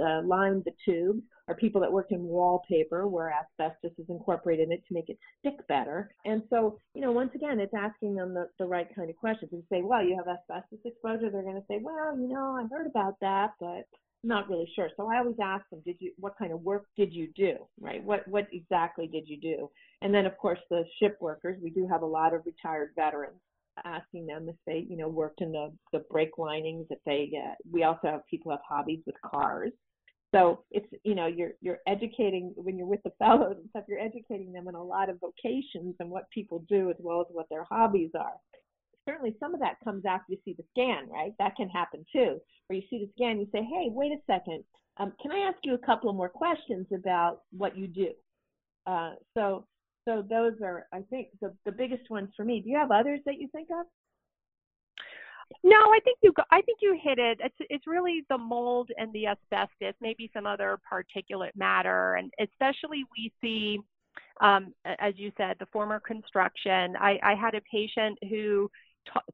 uh, 0.00 0.20
lined 0.24 0.64
the 0.64 0.72
tubes, 0.84 1.22
or 1.48 1.54
people 1.54 1.80
that 1.80 1.92
worked 1.92 2.12
in 2.12 2.22
wallpaper 2.22 3.06
where 3.08 3.32
asbestos 3.32 3.92
is 3.98 4.06
incorporated 4.08 4.66
in 4.66 4.72
it 4.72 4.82
to 4.86 4.94
make 4.94 5.08
it 5.08 5.18
stick 5.40 5.66
better. 5.68 6.10
And 6.24 6.42
so, 6.50 6.78
you 6.94 7.00
know, 7.00 7.12
once 7.12 7.30
again, 7.34 7.58
it's 7.58 7.72
asking 7.74 8.14
them 8.14 8.34
the, 8.34 8.48
the 8.58 8.66
right 8.66 8.88
kind 8.94 9.08
of 9.08 9.16
questions. 9.16 9.50
You 9.52 9.62
say, 9.70 9.82
well, 9.82 10.04
you 10.04 10.16
have 10.16 10.28
asbestos 10.28 10.80
exposure, 10.84 11.30
they're 11.30 11.42
going 11.42 11.54
to 11.54 11.66
say, 11.68 11.80
well, 11.82 12.16
you 12.18 12.28
know, 12.28 12.58
I've 12.60 12.70
heard 12.70 12.86
about 12.86 13.14
that, 13.20 13.52
but 13.58 13.86
not 14.24 14.48
really 14.48 14.70
sure. 14.74 14.90
So 14.96 15.08
I 15.10 15.18
always 15.18 15.36
ask 15.42 15.68
them, 15.70 15.80
did 15.84 15.96
you, 16.00 16.12
what 16.18 16.36
kind 16.38 16.52
of 16.52 16.62
work 16.62 16.86
did 16.96 17.12
you 17.12 17.28
do, 17.36 17.56
right? 17.80 18.02
What, 18.02 18.26
what 18.28 18.46
exactly 18.52 19.06
did 19.06 19.28
you 19.28 19.38
do? 19.40 19.70
And 20.02 20.12
then 20.12 20.26
of 20.26 20.36
course 20.36 20.58
the 20.70 20.84
ship 20.98 21.16
workers, 21.20 21.58
we 21.62 21.70
do 21.70 21.86
have 21.86 22.02
a 22.02 22.06
lot 22.06 22.34
of 22.34 22.42
retired 22.44 22.90
veterans. 22.96 23.40
asking 23.84 24.26
them 24.26 24.48
if 24.48 24.56
they, 24.66 24.86
you 24.88 24.96
know, 24.96 25.08
worked 25.08 25.40
in 25.40 25.52
the 25.52 25.72
the 25.92 26.04
brake 26.10 26.38
linings. 26.38 26.86
If 26.90 26.98
they, 27.04 27.30
uh, 27.36 27.54
we 27.70 27.84
also 27.84 28.08
have 28.08 28.26
people 28.26 28.50
have 28.50 28.60
hobbies 28.68 29.00
with 29.06 29.16
cars. 29.24 29.72
So 30.34 30.64
it's 30.70 30.86
you 31.04 31.14
know 31.14 31.26
you're 31.26 31.52
you're 31.60 31.78
educating 31.86 32.52
when 32.56 32.76
you're 32.76 32.86
with 32.86 33.02
the 33.02 33.12
fellows 33.18 33.56
and 33.58 33.68
stuff. 33.70 33.84
You're 33.88 34.00
educating 34.00 34.52
them 34.52 34.68
in 34.68 34.74
a 34.74 34.82
lot 34.82 35.08
of 35.08 35.18
vocations 35.20 35.94
and 36.00 36.10
what 36.10 36.30
people 36.30 36.64
do 36.68 36.90
as 36.90 36.96
well 36.98 37.20
as 37.20 37.26
what 37.30 37.46
their 37.50 37.64
hobbies 37.64 38.10
are. 38.18 38.34
Certainly, 39.08 39.36
some 39.40 39.54
of 39.54 39.60
that 39.60 39.76
comes 39.82 40.04
after 40.04 40.32
you 40.32 40.38
see 40.44 40.52
the 40.52 40.64
scan, 40.72 41.08
right? 41.08 41.32
That 41.38 41.56
can 41.56 41.68
happen 41.70 42.04
too, 42.12 42.38
where 42.66 42.78
you 42.78 42.82
see 42.90 42.98
the 43.06 43.10
scan, 43.16 43.40
you 43.40 43.48
say, 43.50 43.62
"Hey, 43.62 43.88
wait 43.88 44.12
a 44.12 44.20
second, 44.26 44.64
um, 44.98 45.12
can 45.22 45.32
I 45.32 45.38
ask 45.48 45.56
you 45.64 45.74
a 45.74 45.78
couple 45.78 46.12
more 46.12 46.28
questions 46.28 46.86
about 46.92 47.42
what 47.56 47.76
you 47.76 47.88
do?" 47.88 48.12
Uh, 48.86 49.14
so 49.34 49.66
so 50.04 50.22
those 50.28 50.54
are, 50.62 50.86
I 50.92 51.00
think, 51.08 51.28
the 51.40 51.56
the 51.64 51.72
biggest 51.72 52.10
ones 52.10 52.30
for 52.36 52.44
me. 52.44 52.60
Do 52.60 52.68
you 52.68 52.76
have 52.76 52.90
others 52.90 53.20
that 53.24 53.38
you 53.40 53.48
think 53.48 53.68
of? 53.70 53.86
No, 55.64 55.76
I 55.76 56.00
think 56.04 56.18
you 56.22 56.32
I 56.50 56.60
think 56.60 56.78
you 56.82 56.98
hit 57.02 57.18
it. 57.18 57.40
It's 57.42 57.56
it's 57.70 57.86
really 57.86 58.24
the 58.28 58.36
mold 58.36 58.90
and 58.98 59.10
the 59.14 59.28
asbestos, 59.28 59.94
maybe 60.00 60.30
some 60.34 60.46
other 60.46 60.78
particulate 60.90 61.56
matter, 61.56 62.16
and 62.16 62.30
especially 62.38 63.04
we 63.16 63.32
see, 63.40 63.80
um, 64.42 64.74
as 64.84 65.14
you 65.16 65.32
said, 65.38 65.56
the 65.58 65.66
former 65.66 65.98
construction. 66.00 66.94
I, 67.00 67.18
I 67.22 67.34
had 67.34 67.54
a 67.54 67.62
patient 67.62 68.18
who 68.28 68.70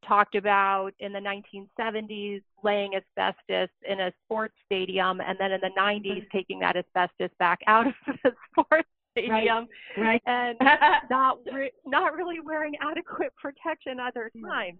talked 0.06 0.34
about 0.34 0.92
in 1.00 1.12
the 1.12 1.18
1970s 1.18 2.42
laying 2.62 2.94
asbestos 2.94 3.68
in 3.88 4.00
a 4.00 4.12
sports 4.24 4.54
stadium, 4.66 5.20
and 5.20 5.38
then 5.38 5.52
in 5.52 5.60
the 5.60 5.70
90s 5.78 6.24
taking 6.32 6.58
that 6.60 6.76
asbestos 6.76 7.30
back 7.38 7.60
out 7.66 7.86
of 7.86 7.94
the 8.24 8.32
sports 8.50 8.88
stadium, 9.12 9.66
right, 9.96 9.98
right. 9.98 10.22
and 10.26 10.58
not 11.10 11.38
re- 11.52 11.70
not 11.86 12.14
really 12.14 12.40
wearing 12.40 12.74
adequate 12.80 13.32
protection 13.40 14.00
other 14.00 14.30
times. 14.42 14.78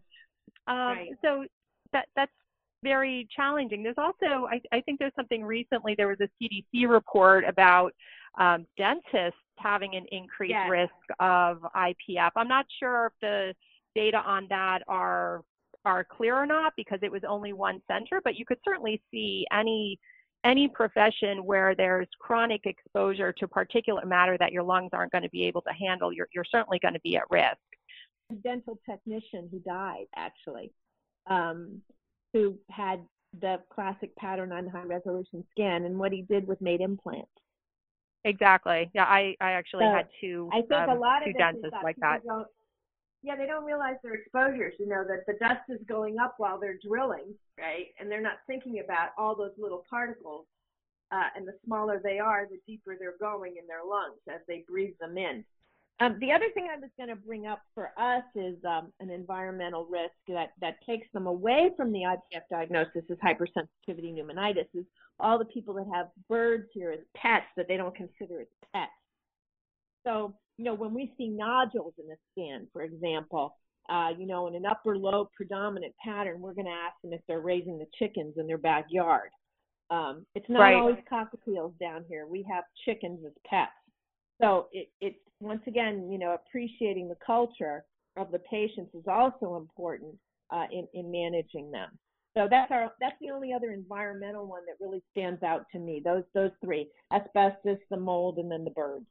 Um, 0.66 0.76
right. 0.76 1.10
So 1.22 1.44
that 1.92 2.06
that's 2.16 2.32
very 2.82 3.26
challenging. 3.34 3.82
There's 3.82 3.96
also, 3.96 4.46
I, 4.46 4.60
I, 4.70 4.80
think 4.82 4.98
there's 4.98 5.14
something 5.16 5.42
recently, 5.42 5.94
there 5.96 6.06
was 6.06 6.18
a 6.20 6.28
CDC 6.38 6.86
report 6.86 7.44
about 7.48 7.92
um, 8.38 8.66
dentists 8.76 9.40
having 9.56 9.94
an 9.96 10.04
increased 10.12 10.50
yes. 10.50 10.70
risk 10.70 11.18
of 11.18 11.64
IPF. 11.74 12.30
I'm 12.36 12.46
not 12.46 12.66
sure 12.78 13.06
if 13.06 13.12
the 13.22 13.54
data 13.94 14.18
on 14.18 14.46
that 14.50 14.80
are 14.88 15.42
are 15.84 16.04
clear 16.04 16.34
or 16.34 16.46
not 16.46 16.72
because 16.76 16.98
it 17.02 17.12
was 17.12 17.22
only 17.28 17.52
one 17.52 17.80
center, 17.86 18.20
but 18.24 18.36
you 18.36 18.46
could 18.46 18.58
certainly 18.64 19.02
see 19.10 19.46
any 19.52 19.98
any 20.44 20.68
profession 20.68 21.44
where 21.44 21.74
there's 21.74 22.06
chronic 22.20 22.62
exposure 22.64 23.32
to 23.32 23.48
particulate 23.48 24.06
matter 24.06 24.36
that 24.38 24.52
your 24.52 24.62
lungs 24.62 24.90
aren't 24.92 25.10
going 25.10 25.22
to 25.22 25.30
be 25.30 25.44
able 25.46 25.62
to 25.62 25.72
handle, 25.72 26.12
you're, 26.12 26.28
you're 26.34 26.44
certainly 26.44 26.78
going 26.78 26.92
to 26.92 27.00
be 27.00 27.16
at 27.16 27.22
risk 27.30 27.56
A 28.30 28.34
dental 28.34 28.78
technician 28.88 29.48
who 29.50 29.58
died 29.60 30.04
actually, 30.14 30.70
um, 31.28 31.80
who 32.34 32.56
had 32.70 33.00
the 33.40 33.58
classic 33.74 34.14
pattern 34.16 34.52
on 34.52 34.68
high 34.68 34.84
resolution 34.84 35.42
scan, 35.50 35.86
and 35.86 35.98
what 35.98 36.12
he 36.12 36.22
did 36.22 36.46
was 36.46 36.58
made 36.60 36.80
implants. 36.80 37.30
Exactly. 38.24 38.90
Yeah, 38.94 39.04
I 39.04 39.34
I 39.40 39.52
actually 39.52 39.84
so 39.84 39.92
had 39.92 40.08
two. 40.20 40.48
I 40.52 40.60
think 40.60 40.72
um, 40.72 40.90
a 40.90 40.94
lot 40.94 41.22
two 41.24 41.32
dentists 41.32 41.76
like 41.82 41.96
that. 41.96 42.20
Yeah, 43.25 43.37
they 43.37 43.47
don't 43.47 43.64
realize 43.64 43.97
their 44.02 44.12
exposures. 44.12 44.75
You 44.78 44.87
know 44.87 45.02
that 45.09 45.25
the 45.26 45.33
dust 45.40 45.62
is 45.71 45.81
going 45.88 46.19
up 46.19 46.35
while 46.37 46.61
they're 46.61 46.78
drilling, 46.87 47.33
right? 47.59 47.87
And 47.99 48.11
they're 48.11 48.21
not 48.21 48.45
thinking 48.47 48.83
about 48.85 49.11
all 49.16 49.35
those 49.35 49.52
little 49.57 49.83
particles. 49.88 50.45
Uh, 51.11 51.28
and 51.35 51.49
the 51.49 51.54
smaller 51.64 52.00
they 52.04 52.19
are, 52.19 52.47
the 52.50 52.61
deeper 52.66 52.97
they're 52.99 53.16
going 53.19 53.54
in 53.59 53.66
their 53.66 53.85
lungs 53.88 54.19
as 54.28 54.40
they 54.47 54.64
breathe 54.69 54.95
them 55.00 55.16
in. 55.16 55.43
Um, 56.00 56.19
the 56.21 56.33
other 56.33 56.47
thing 56.52 56.69
I 56.71 56.76
was 56.78 56.90
going 56.99 57.09
to 57.09 57.16
bring 57.16 57.47
up 57.47 57.62
for 57.75 57.93
us 57.97 58.25
is 58.35 58.57
um, 58.69 58.93
an 59.00 59.11
environmental 59.11 59.87
risk 59.87 60.12
that, 60.28 60.50
that 60.61 60.85
takes 60.85 61.07
them 61.14 61.26
away 61.26 61.71
from 61.76 61.93
the 61.93 62.00
IPF 62.00 62.43
diagnosis 62.50 63.04
is 63.09 63.19
hypersensitivity 63.25 64.12
pneumonitis, 64.12 64.66
is 64.75 64.85
all 65.19 65.38
the 65.38 65.45
people 65.47 65.73
that 65.75 65.87
have 65.95 66.09
birds 66.28 66.66
here 66.75 66.90
as 66.90 66.99
pets 67.16 67.47
that 67.57 67.69
they 67.69 67.76
don't 67.76 67.95
consider 67.95 68.40
as 68.40 68.49
pets. 68.75 68.90
So, 70.04 70.35
you 70.56 70.64
know, 70.64 70.75
when 70.75 70.94
we 70.94 71.12
see 71.18 71.28
nodules 71.28 71.94
in 71.99 72.06
the 72.06 72.16
skin, 72.32 72.66
for 72.73 72.82
example, 72.82 73.56
uh, 73.90 74.11
you 74.18 74.26
know, 74.26 74.46
in 74.46 74.54
an 74.54 74.64
upper 74.64 74.96
lobe 74.96 75.28
predominant 75.37 75.94
pattern, 76.02 76.40
we're 76.40 76.54
going 76.54 76.66
to 76.66 76.70
ask 76.70 76.94
them 77.02 77.12
if 77.12 77.20
they're 77.28 77.40
raising 77.40 77.78
the 77.78 77.87
chickens 77.99 78.34
in 78.38 78.46
their 78.46 78.58
backyard. 78.58 79.30
Um, 79.90 80.25
it's 80.34 80.49
not 80.49 80.61
right. 80.61 80.75
always 80.75 80.96
cockatiels 81.11 81.78
down 81.78 82.04
here. 82.08 82.26
We 82.26 82.46
have 82.50 82.64
chickens 82.84 83.20
as 83.26 83.32
pets. 83.46 83.70
So 84.40 84.68
it, 84.73 84.88
it 85.00 85.16
once 85.40 85.61
again, 85.66 86.08
you 86.11 86.18
know, 86.18 86.34
appreciating 86.34 87.08
the 87.08 87.16
culture 87.25 87.84
of 88.16 88.30
the 88.32 88.38
patients 88.38 88.94
is 88.94 89.04
also 89.06 89.56
important 89.56 90.14
uh, 90.50 90.64
in, 90.73 90.88
in 90.94 91.11
managing 91.11 91.70
them. 91.70 91.90
So 92.37 92.49
that's 92.50 92.70
our 92.73 92.92
that's 93.00 93.14
the 93.20 93.30
only 93.30 93.52
other 93.52 93.70
environmental 93.70 94.46
one 94.46 94.62
that 94.66 94.84
really 94.84 95.02
stands 95.12 95.42
out 95.42 95.66
to 95.73 95.78
me. 95.78 96.02
Those 96.04 96.25
those 96.34 96.50
three: 96.64 96.88
asbestos, 97.12 97.78
the 97.90 97.96
mold, 97.96 98.38
and 98.38 98.50
then 98.50 98.64
the 98.64 98.70
birds. 98.70 99.06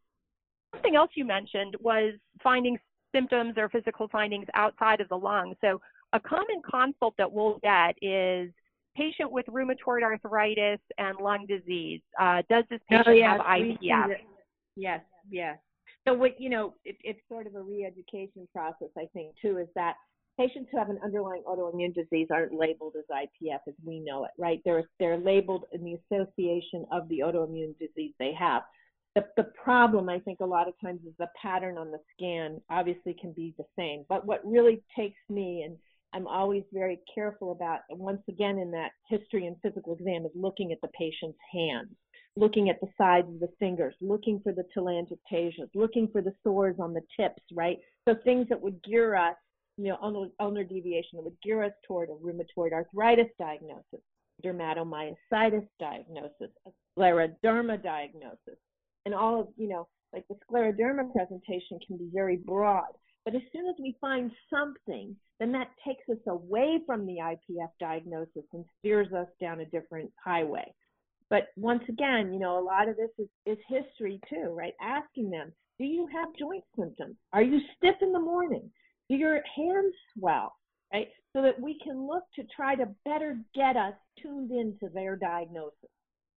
Something 0.83 0.97
else 0.97 1.11
you 1.15 1.25
mentioned 1.25 1.75
was 1.79 2.13
finding 2.41 2.77
symptoms 3.15 3.53
or 3.57 3.69
physical 3.69 4.07
findings 4.09 4.47
outside 4.53 4.99
of 4.99 5.07
the 5.09 5.15
lung. 5.15 5.53
So 5.61 5.79
a 6.11 6.19
common 6.19 6.61
consult 6.69 7.13
that 7.17 7.31
we'll 7.31 7.59
get 7.63 7.95
is 8.01 8.51
patient 8.95 9.31
with 9.31 9.45
rheumatoid 9.47 10.03
arthritis 10.03 10.79
and 10.97 11.17
lung 11.19 11.45
disease. 11.47 12.01
Uh, 12.19 12.41
does 12.49 12.65
this 12.69 12.79
oh, 12.91 12.97
patient 12.97 13.07
oh, 13.07 13.11
yes, 13.11 13.39
have 13.39 13.61
IPF? 13.61 14.15
Yes, 14.75 15.01
yes. 15.29 15.57
So 16.05 16.13
what 16.13 16.39
you 16.39 16.49
know, 16.49 16.73
it, 16.83 16.97
it's 17.03 17.19
sort 17.29 17.47
of 17.47 17.55
a 17.55 17.61
re-education 17.61 18.47
process, 18.53 18.89
I 18.97 19.05
think, 19.13 19.35
too, 19.41 19.57
is 19.57 19.67
that 19.75 19.95
patients 20.37 20.67
who 20.71 20.77
have 20.77 20.89
an 20.89 20.99
underlying 21.03 21.43
autoimmune 21.47 21.93
disease 21.93 22.27
aren't 22.31 22.53
labeled 22.53 22.95
as 22.97 23.05
IPF 23.09 23.59
as 23.67 23.73
we 23.85 23.99
know 23.99 24.25
it, 24.25 24.31
right? 24.37 24.59
They're 24.65 24.83
they're 24.99 25.17
labeled 25.17 25.65
in 25.71 25.83
the 25.83 25.93
association 25.93 26.85
of 26.91 27.07
the 27.07 27.19
autoimmune 27.19 27.77
disease 27.79 28.13
they 28.19 28.33
have. 28.37 28.63
The, 29.15 29.25
the 29.37 29.51
problem, 29.63 30.09
I 30.09 30.19
think, 30.19 30.39
a 30.39 30.45
lot 30.45 30.67
of 30.67 30.73
times 30.81 31.01
is 31.05 31.13
the 31.19 31.27
pattern 31.39 31.77
on 31.77 31.91
the 31.91 31.99
scan 32.15 32.59
obviously 32.69 33.15
can 33.19 33.31
be 33.31 33.53
the 33.57 33.65
same. 33.77 34.05
But 34.09 34.25
what 34.25 34.41
really 34.43 34.83
takes 34.97 35.19
me, 35.29 35.63
and 35.63 35.77
I'm 36.13 36.27
always 36.27 36.63
very 36.73 36.99
careful 37.13 37.51
about, 37.51 37.81
once 37.91 38.23
again, 38.27 38.57
in 38.57 38.71
that 38.71 38.91
history 39.07 39.45
and 39.45 39.55
physical 39.61 39.93
exam, 39.93 40.25
is 40.25 40.31
looking 40.33 40.71
at 40.71 40.81
the 40.81 40.89
patient's 40.97 41.37
hands 41.51 41.95
looking 42.35 42.69
at 42.69 42.79
the 42.81 42.87
sides 42.97 43.27
of 43.29 43.39
the 43.39 43.49
fingers, 43.59 43.93
looking 44.01 44.39
for 44.43 44.53
the 44.53 44.65
telangiectasias, 44.75 45.69
looking 45.75 46.07
for 46.11 46.21
the 46.21 46.33
sores 46.43 46.75
on 46.79 46.93
the 46.93 47.01
tips, 47.17 47.43
right? 47.53 47.77
So 48.07 48.15
things 48.23 48.47
that 48.49 48.61
would 48.61 48.83
gear 48.83 49.15
us, 49.15 49.35
you 49.77 49.89
know, 49.89 50.29
ulnar, 50.39 50.63
deviation 50.63 51.17
that 51.17 51.23
would 51.23 51.41
gear 51.43 51.63
us 51.63 51.71
toward 51.87 52.09
a 52.09 52.13
rheumatoid 52.13 52.73
arthritis 52.73 53.31
diagnosis, 53.39 54.01
dermatomyositis 54.43 55.67
diagnosis, 55.79 56.49
scleroderma 56.97 57.81
diagnosis, 57.81 58.57
and 59.05 59.13
all 59.13 59.39
of, 59.39 59.47
you 59.57 59.67
know, 59.67 59.87
like 60.13 60.25
the 60.27 60.35
scleroderma 60.45 61.11
presentation 61.11 61.79
can 61.85 61.97
be 61.97 62.09
very 62.13 62.37
broad. 62.37 62.91
But 63.25 63.35
as 63.35 63.41
soon 63.53 63.67
as 63.67 63.75
we 63.79 63.95
find 64.01 64.31
something, 64.49 65.15
then 65.39 65.51
that 65.53 65.69
takes 65.85 66.07
us 66.09 66.21
away 66.27 66.79
from 66.85 67.05
the 67.05 67.17
IPF 67.21 67.69
diagnosis 67.79 68.43
and 68.53 68.65
steers 68.79 69.11
us 69.13 69.27
down 69.39 69.61
a 69.61 69.65
different 69.65 70.11
highway. 70.23 70.73
But 71.29 71.47
once 71.55 71.83
again, 71.89 72.31
you 72.33 72.39
know, 72.39 72.59
a 72.59 72.63
lot 72.63 72.89
of 72.89 72.97
this 72.97 73.09
is, 73.17 73.27
is 73.45 73.57
history 73.67 74.19
too, 74.29 74.53
right? 74.55 74.73
Asking 74.81 75.29
them, 75.29 75.53
do 75.79 75.85
you 75.85 76.07
have 76.13 76.27
joint 76.37 76.63
symptoms? 76.77 77.15
Are 77.31 77.41
you 77.41 77.59
stiff 77.77 77.95
in 78.01 78.11
the 78.11 78.19
morning? 78.19 78.69
Do 79.09 79.15
your 79.15 79.41
hands 79.55 79.93
swell? 80.17 80.53
Right? 80.93 81.07
So 81.35 81.41
that 81.41 81.59
we 81.59 81.79
can 81.83 82.07
look 82.07 82.23
to 82.35 82.43
try 82.55 82.75
to 82.75 82.85
better 83.03 83.39
get 83.55 83.75
us 83.75 83.95
tuned 84.21 84.51
into 84.51 84.93
their 84.93 85.15
diagnosis. 85.15 85.89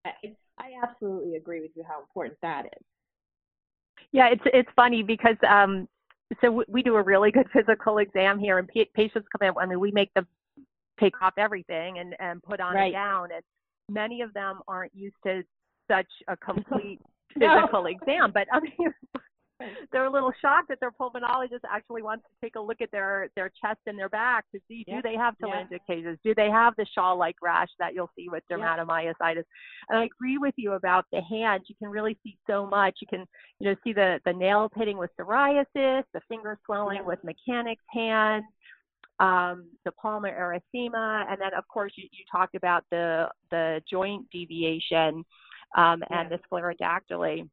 Uh, 0.03 0.09
I, 0.23 0.35
I 0.59 0.71
absolutely 0.83 1.35
agree 1.35 1.61
with 1.61 1.71
you 1.75 1.83
how 1.87 1.99
important 2.01 2.37
that 2.41 2.65
is. 2.65 2.85
Yeah, 4.11 4.29
it's 4.31 4.41
it's 4.53 4.69
funny 4.75 5.03
because 5.03 5.35
um, 5.47 5.87
so 6.41 6.63
we 6.67 6.81
do 6.81 6.95
a 6.95 7.01
really 7.01 7.31
good 7.31 7.47
physical 7.53 7.97
exam 7.99 8.39
here, 8.39 8.59
and 8.59 8.67
patients 8.67 9.27
come 9.37 9.47
in. 9.47 9.53
I 9.59 9.65
mean, 9.65 9.79
we 9.79 9.91
make 9.91 10.13
them 10.13 10.27
take 10.99 11.13
off 11.21 11.33
everything 11.37 11.99
and 11.99 12.15
and 12.19 12.41
put 12.43 12.59
on 12.59 12.75
right. 12.75 12.89
a 12.89 12.93
gown, 12.93 13.29
and 13.33 13.43
many 13.89 14.21
of 14.21 14.33
them 14.33 14.59
aren't 14.67 14.95
used 14.95 15.15
to 15.25 15.43
such 15.89 16.07
a 16.27 16.37
complete 16.45 16.99
physical 17.33 17.83
no. 17.83 17.85
exam. 17.85 18.31
But 18.33 18.47
I 18.51 18.59
mean, 18.59 18.93
they're 19.91 20.05
a 20.05 20.11
little 20.11 20.31
shocked 20.41 20.69
that 20.69 20.79
their 20.79 20.91
pulmonologist 20.91 21.61
actually 21.69 22.01
wants 22.01 22.23
to 22.25 22.45
take 22.45 22.55
a 22.55 22.59
look 22.59 22.81
at 22.81 22.91
their 22.91 23.29
their 23.35 23.49
chest 23.61 23.79
and 23.87 23.97
their 23.97 24.09
back 24.09 24.45
to 24.53 24.59
see 24.67 24.83
do 24.87 25.01
they 25.01 25.15
have 25.15 25.35
telangiectasias, 25.41 26.17
do 26.23 26.35
they 26.35 26.49
have 26.49 26.73
the 26.77 26.85
shawl-like 26.93 27.35
rash 27.41 27.69
that 27.79 27.93
you'll 27.93 28.11
see 28.15 28.29
with 28.29 28.43
dermatomyositis. 28.51 29.43
And 29.89 29.99
I 29.99 30.05
agree 30.05 30.37
with 30.37 30.53
you 30.57 30.73
about 30.73 31.05
the 31.11 31.21
hands. 31.21 31.63
You 31.67 31.75
can 31.75 31.89
really 31.89 32.17
see 32.23 32.37
so 32.47 32.65
much. 32.65 32.95
You 33.01 33.07
can 33.07 33.25
you 33.59 33.69
know 33.69 33.75
see 33.83 33.93
the 33.93 34.19
the 34.25 34.33
nail 34.33 34.69
pitting 34.69 34.97
with 34.97 35.09
psoriasis, 35.19 36.03
the 36.13 36.21
finger 36.27 36.57
swelling 36.65 37.05
with 37.05 37.19
mechanics 37.23 37.83
hands 37.91 38.45
um, 39.19 39.65
the 39.83 39.91
palmar 39.93 40.31
erythema, 40.31 41.25
and 41.29 41.41
then 41.41 41.53
of 41.57 41.67
course 41.67 41.93
you, 41.95 42.07
you 42.11 42.23
talked 42.31 42.55
about 42.55 42.83
the 42.91 43.27
the 43.49 43.81
joint 43.89 44.29
deviation 44.31 45.25
um, 45.75 46.03
and 46.09 46.29
the 46.31 46.39
sclerodactyly. 46.49 47.47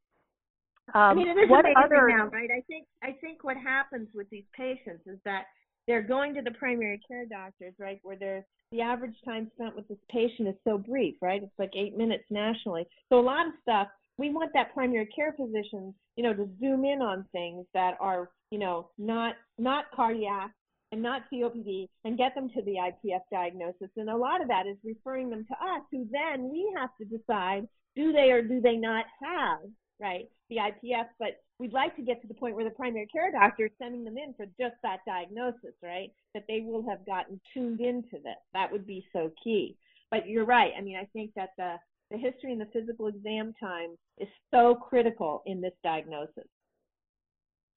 Um, 0.93 1.01
I 1.01 1.13
mean, 1.13 1.27
it 1.29 1.37
is 1.37 1.49
what 1.49 1.65
other... 1.65 2.07
now, 2.07 2.27
right? 2.27 2.49
I 2.51 2.61
think 2.67 2.85
I 3.03 3.13
think 3.19 3.43
what 3.43 3.57
happens 3.57 4.07
with 4.13 4.29
these 4.29 4.45
patients 4.55 5.07
is 5.07 5.17
that 5.25 5.45
they're 5.87 6.03
going 6.03 6.33
to 6.35 6.41
the 6.41 6.51
primary 6.51 6.99
care 7.07 7.25
doctors, 7.25 7.73
right, 7.79 7.99
where 8.03 8.15
they're 8.15 8.45
the 8.71 8.81
average 8.81 9.15
time 9.23 9.49
spent 9.55 9.75
with 9.75 9.87
this 9.87 9.97
patient 10.09 10.47
is 10.47 10.55
so 10.63 10.77
brief, 10.77 11.15
right? 11.21 11.41
It's 11.43 11.59
like 11.59 11.71
eight 11.75 11.97
minutes 11.97 12.23
nationally. 12.29 12.85
So 13.09 13.19
a 13.19 13.21
lot 13.21 13.47
of 13.47 13.53
stuff, 13.61 13.87
we 14.17 14.31
want 14.31 14.51
that 14.53 14.73
primary 14.73 15.07
care 15.07 15.33
physician, 15.33 15.93
you 16.15 16.23
know, 16.23 16.33
to 16.33 16.49
zoom 16.59 16.85
in 16.85 17.01
on 17.01 17.25
things 17.31 17.65
that 17.73 17.95
are, 17.99 18.29
you 18.51 18.59
know, 18.59 18.89
not 18.97 19.35
not 19.57 19.85
cardiac 19.95 20.51
and 20.91 21.01
not 21.01 21.23
COPD 21.31 21.89
and 22.05 22.17
get 22.17 22.33
them 22.35 22.49
to 22.49 22.61
the 22.61 22.75
IPF 22.75 23.21
diagnosis. 23.31 23.89
And 23.97 24.09
a 24.09 24.15
lot 24.15 24.41
of 24.41 24.47
that 24.47 24.67
is 24.67 24.77
referring 24.83 25.29
them 25.29 25.45
to 25.47 25.53
us, 25.53 25.81
who 25.91 26.07
then 26.11 26.49
we 26.49 26.73
have 26.77 26.89
to 26.99 27.05
decide 27.05 27.67
do 27.95 28.11
they 28.11 28.31
or 28.31 28.41
do 28.41 28.61
they 28.61 28.75
not 28.75 29.05
have, 29.21 29.59
right, 29.99 30.29
the 30.49 30.57
IPF. 30.57 31.07
But 31.19 31.41
we'd 31.59 31.73
like 31.73 31.95
to 31.95 32.01
get 32.01 32.21
to 32.21 32.27
the 32.27 32.33
point 32.33 32.55
where 32.55 32.65
the 32.65 32.71
primary 32.71 33.07
care 33.07 33.31
doctor 33.31 33.65
is 33.65 33.71
sending 33.79 34.03
them 34.03 34.17
in 34.17 34.33
for 34.33 34.45
just 34.59 34.75
that 34.83 34.99
diagnosis, 35.05 35.75
right? 35.81 36.11
That 36.33 36.45
they 36.47 36.61
will 36.61 36.87
have 36.89 37.05
gotten 37.05 37.39
tuned 37.53 37.81
into 37.81 38.17
this. 38.23 38.37
That 38.53 38.71
would 38.71 38.85
be 38.85 39.05
so 39.13 39.31
key. 39.43 39.77
But 40.11 40.27
you're 40.27 40.45
right. 40.45 40.71
I 40.77 40.81
mean, 40.81 40.97
I 40.97 41.05
think 41.13 41.31
that 41.35 41.49
the, 41.57 41.75
the 42.11 42.17
history 42.17 42.51
and 42.51 42.61
the 42.61 42.67
physical 42.71 43.07
exam 43.07 43.53
time 43.59 43.95
is 44.19 44.27
so 44.51 44.75
critical 44.75 45.41
in 45.45 45.61
this 45.61 45.73
diagnosis. 45.83 46.47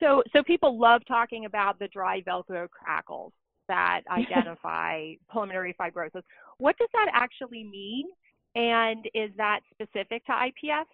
So, 0.00 0.22
so 0.32 0.42
people 0.42 0.78
love 0.78 1.02
talking 1.08 1.44
about 1.44 1.78
the 1.78 1.88
dry 1.88 2.20
Velcro 2.22 2.68
crackles 2.70 3.32
that 3.68 4.02
identify 4.10 5.12
pulmonary 5.30 5.74
fibrosis. 5.80 6.22
What 6.58 6.76
does 6.78 6.88
that 6.92 7.08
actually 7.12 7.64
mean? 7.64 8.06
And 8.54 9.08
is 9.14 9.30
that 9.36 9.60
specific 9.72 10.24
to 10.26 10.32
IPF? 10.32 10.84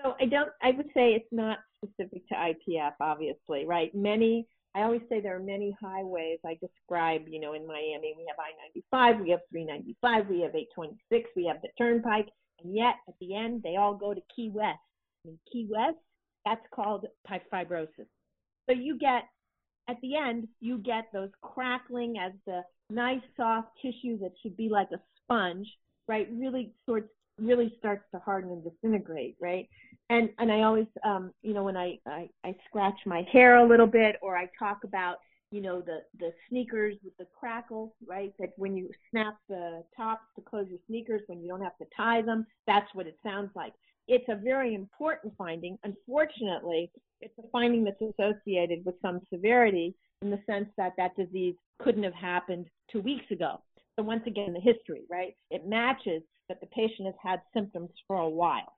So 0.00 0.14
I 0.20 0.26
don't, 0.26 0.50
I 0.62 0.70
would 0.72 0.86
say 0.94 1.14
it's 1.14 1.32
not 1.32 1.58
specific 1.84 2.26
to 2.28 2.34
IPF, 2.34 2.92
obviously, 3.00 3.66
right? 3.66 3.94
Many, 3.94 4.46
I 4.74 4.82
always 4.82 5.02
say 5.08 5.20
there 5.20 5.36
are 5.36 5.42
many 5.42 5.76
highways 5.80 6.38
I 6.46 6.58
describe, 6.60 7.22
you 7.28 7.40
know, 7.40 7.52
in 7.52 7.66
Miami. 7.66 8.14
We 8.16 8.26
have 8.28 8.38
I-95, 8.38 9.22
we 9.22 9.30
have 9.30 9.40
395, 9.50 10.28
we 10.28 10.40
have 10.40 10.54
826, 10.54 11.30
we 11.36 11.46
have 11.46 11.60
the 11.62 11.68
Turnpike, 11.78 12.28
and 12.62 12.74
yet 12.74 12.94
at 13.08 13.14
the 13.20 13.34
end, 13.34 13.62
they 13.62 13.76
all 13.76 13.94
go 13.94 14.14
to 14.14 14.20
Key 14.34 14.50
West. 14.52 14.78
And 15.24 15.38
Key 15.52 15.68
West, 15.70 15.98
that's 16.44 16.66
called 16.74 17.06
fibrosis. 17.28 18.08
So 18.68 18.74
you 18.74 18.98
get, 18.98 19.24
at 19.88 19.96
the 20.00 20.16
end, 20.16 20.48
you 20.60 20.78
get 20.78 21.04
those 21.12 21.30
crackling 21.42 22.16
as 22.18 22.32
the 22.46 22.62
nice 22.90 23.22
soft 23.36 23.68
tissue 23.80 24.18
that 24.18 24.32
should 24.42 24.56
be 24.56 24.68
like 24.68 24.88
a 24.92 25.00
sponge, 25.22 25.68
right? 26.08 26.28
Really 26.32 26.72
sorts 26.86 27.10
really 27.40 27.74
starts 27.78 28.04
to 28.12 28.20
harden 28.20 28.50
and 28.50 28.64
disintegrate, 28.64 29.36
right? 29.40 29.68
And 30.10 30.30
and 30.38 30.50
I 30.52 30.62
always, 30.62 30.86
um, 31.04 31.32
you 31.42 31.54
know, 31.54 31.64
when 31.64 31.76
I, 31.76 31.98
I 32.06 32.28
I 32.44 32.54
scratch 32.68 32.98
my 33.06 33.26
hair 33.32 33.56
a 33.56 33.68
little 33.68 33.86
bit, 33.86 34.16
or 34.22 34.36
I 34.36 34.48
talk 34.58 34.84
about, 34.84 35.16
you 35.50 35.60
know, 35.60 35.80
the 35.80 36.00
the 36.18 36.32
sneakers 36.48 36.96
with 37.04 37.16
the 37.18 37.26
crackle, 37.38 37.94
right? 38.06 38.32
That 38.38 38.50
when 38.56 38.76
you 38.76 38.90
snap 39.10 39.36
the 39.48 39.82
tops 39.96 40.24
to 40.36 40.42
close 40.42 40.66
your 40.68 40.80
sneakers, 40.86 41.22
when 41.26 41.40
you 41.40 41.48
don't 41.48 41.62
have 41.62 41.76
to 41.78 41.86
tie 41.96 42.22
them, 42.22 42.46
that's 42.66 42.92
what 42.94 43.06
it 43.06 43.18
sounds 43.22 43.50
like. 43.54 43.72
It's 44.08 44.28
a 44.28 44.36
very 44.36 44.74
important 44.74 45.32
finding. 45.38 45.78
Unfortunately, 45.84 46.90
it's 47.20 47.38
a 47.38 47.48
finding 47.52 47.84
that's 47.84 48.02
associated 48.02 48.84
with 48.84 48.96
some 49.00 49.20
severity 49.32 49.94
in 50.22 50.30
the 50.30 50.40
sense 50.46 50.68
that 50.76 50.92
that 50.96 51.16
disease 51.16 51.54
couldn't 51.78 52.02
have 52.02 52.14
happened 52.14 52.66
two 52.90 53.00
weeks 53.00 53.30
ago. 53.30 53.60
So 53.98 54.04
once 54.04 54.22
again, 54.26 54.52
the 54.52 54.60
history, 54.60 55.02
right? 55.10 55.34
It 55.50 55.66
matches 55.66 56.22
that 56.48 56.60
the 56.60 56.66
patient 56.68 57.06
has 57.06 57.14
had 57.22 57.40
symptoms 57.54 57.90
for 58.06 58.16
a 58.16 58.28
while. 58.28 58.72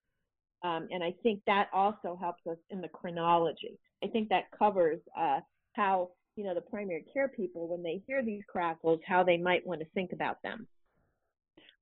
Um, 0.62 0.88
and 0.90 1.04
I 1.04 1.14
think 1.22 1.40
that 1.46 1.68
also 1.72 2.18
helps 2.20 2.46
us 2.46 2.56
in 2.70 2.80
the 2.80 2.88
chronology. 2.88 3.78
I 4.02 4.08
think 4.08 4.28
that 4.30 4.44
covers 4.58 4.98
uh, 5.18 5.40
how, 5.74 6.10
you 6.36 6.44
know, 6.44 6.54
the 6.54 6.60
primary 6.62 7.04
care 7.12 7.28
people, 7.28 7.68
when 7.68 7.82
they 7.82 8.02
hear 8.06 8.24
these 8.24 8.42
crackles, 8.48 9.00
how 9.06 9.22
they 9.22 9.36
might 9.36 9.66
want 9.66 9.80
to 9.80 9.86
think 9.94 10.12
about 10.12 10.42
them. 10.42 10.66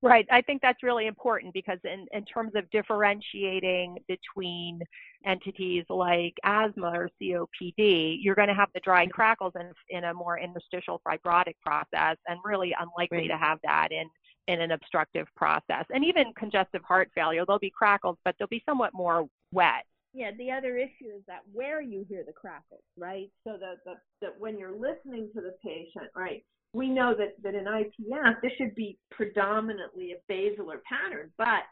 Right. 0.05 0.27
I 0.33 0.43
think 0.43 0.63
that's 0.63 0.83
really 0.83 1.07
important 1.07 1.55
because 1.55 1.79
in, 1.85 2.07
in 2.13 2.25
terms 2.25 2.53
of 2.57 2.69
differentiating 2.71 3.99
between 4.09 4.81
entities 5.25 5.85
like 5.89 6.35
asthma 6.43 6.93
or 6.93 7.09
COPD, 7.23 8.19
you're 8.21 8.35
going 8.35 8.49
to 8.49 8.55
have 8.55 8.69
the 8.75 8.81
dry 8.81 9.05
mm-hmm. 9.05 9.13
crackles 9.13 9.53
in, 9.55 9.71
in 9.97 10.05
a 10.05 10.13
more 10.13 10.41
interstitial 10.41 11.01
fibrotic 11.07 11.55
process 11.65 12.17
and 12.27 12.41
really 12.45 12.75
unlikely 12.81 13.19
right. 13.19 13.29
to 13.29 13.37
have 13.37 13.59
that 13.63 13.93
in 13.93 14.09
in 14.49 14.61
an 14.61 14.73
obstructive 14.73 15.29
process. 15.37 15.85
And 15.95 16.05
even 16.05 16.33
congestive 16.37 16.83
heart 16.83 17.11
failure, 17.15 17.45
there'll 17.47 17.61
be 17.61 17.71
crackles, 17.71 18.17
but 18.25 18.35
they'll 18.39 18.49
be 18.49 18.63
somewhat 18.69 18.91
more 18.93 19.29
wet. 19.53 19.85
Yeah, 20.15 20.33
the 20.37 20.51
other 20.51 20.77
issue 20.77 21.09
is 21.17 21.23
that 21.27 21.43
where 21.53 21.81
you 21.81 22.05
hear 22.09 22.25
the 22.27 22.33
crackles, 22.33 22.83
right? 22.99 23.31
So 23.45 23.53
that 23.53 23.85
the, 23.85 23.95
that 24.21 24.39
when 24.39 24.59
you're 24.59 24.77
listening 24.77 25.31
to 25.35 25.41
the 25.41 25.55
patient, 25.65 26.11
right, 26.15 26.45
we 26.75 26.89
know 26.89 27.15
that, 27.15 27.35
that 27.43 27.55
in 27.55 27.65
IPF, 27.65 28.41
this 28.43 28.53
should 28.57 28.75
be 28.75 28.99
predominantly 29.11 30.13
a 30.13 30.17
basilar 30.29 30.83
pattern, 30.89 31.31
but 31.37 31.65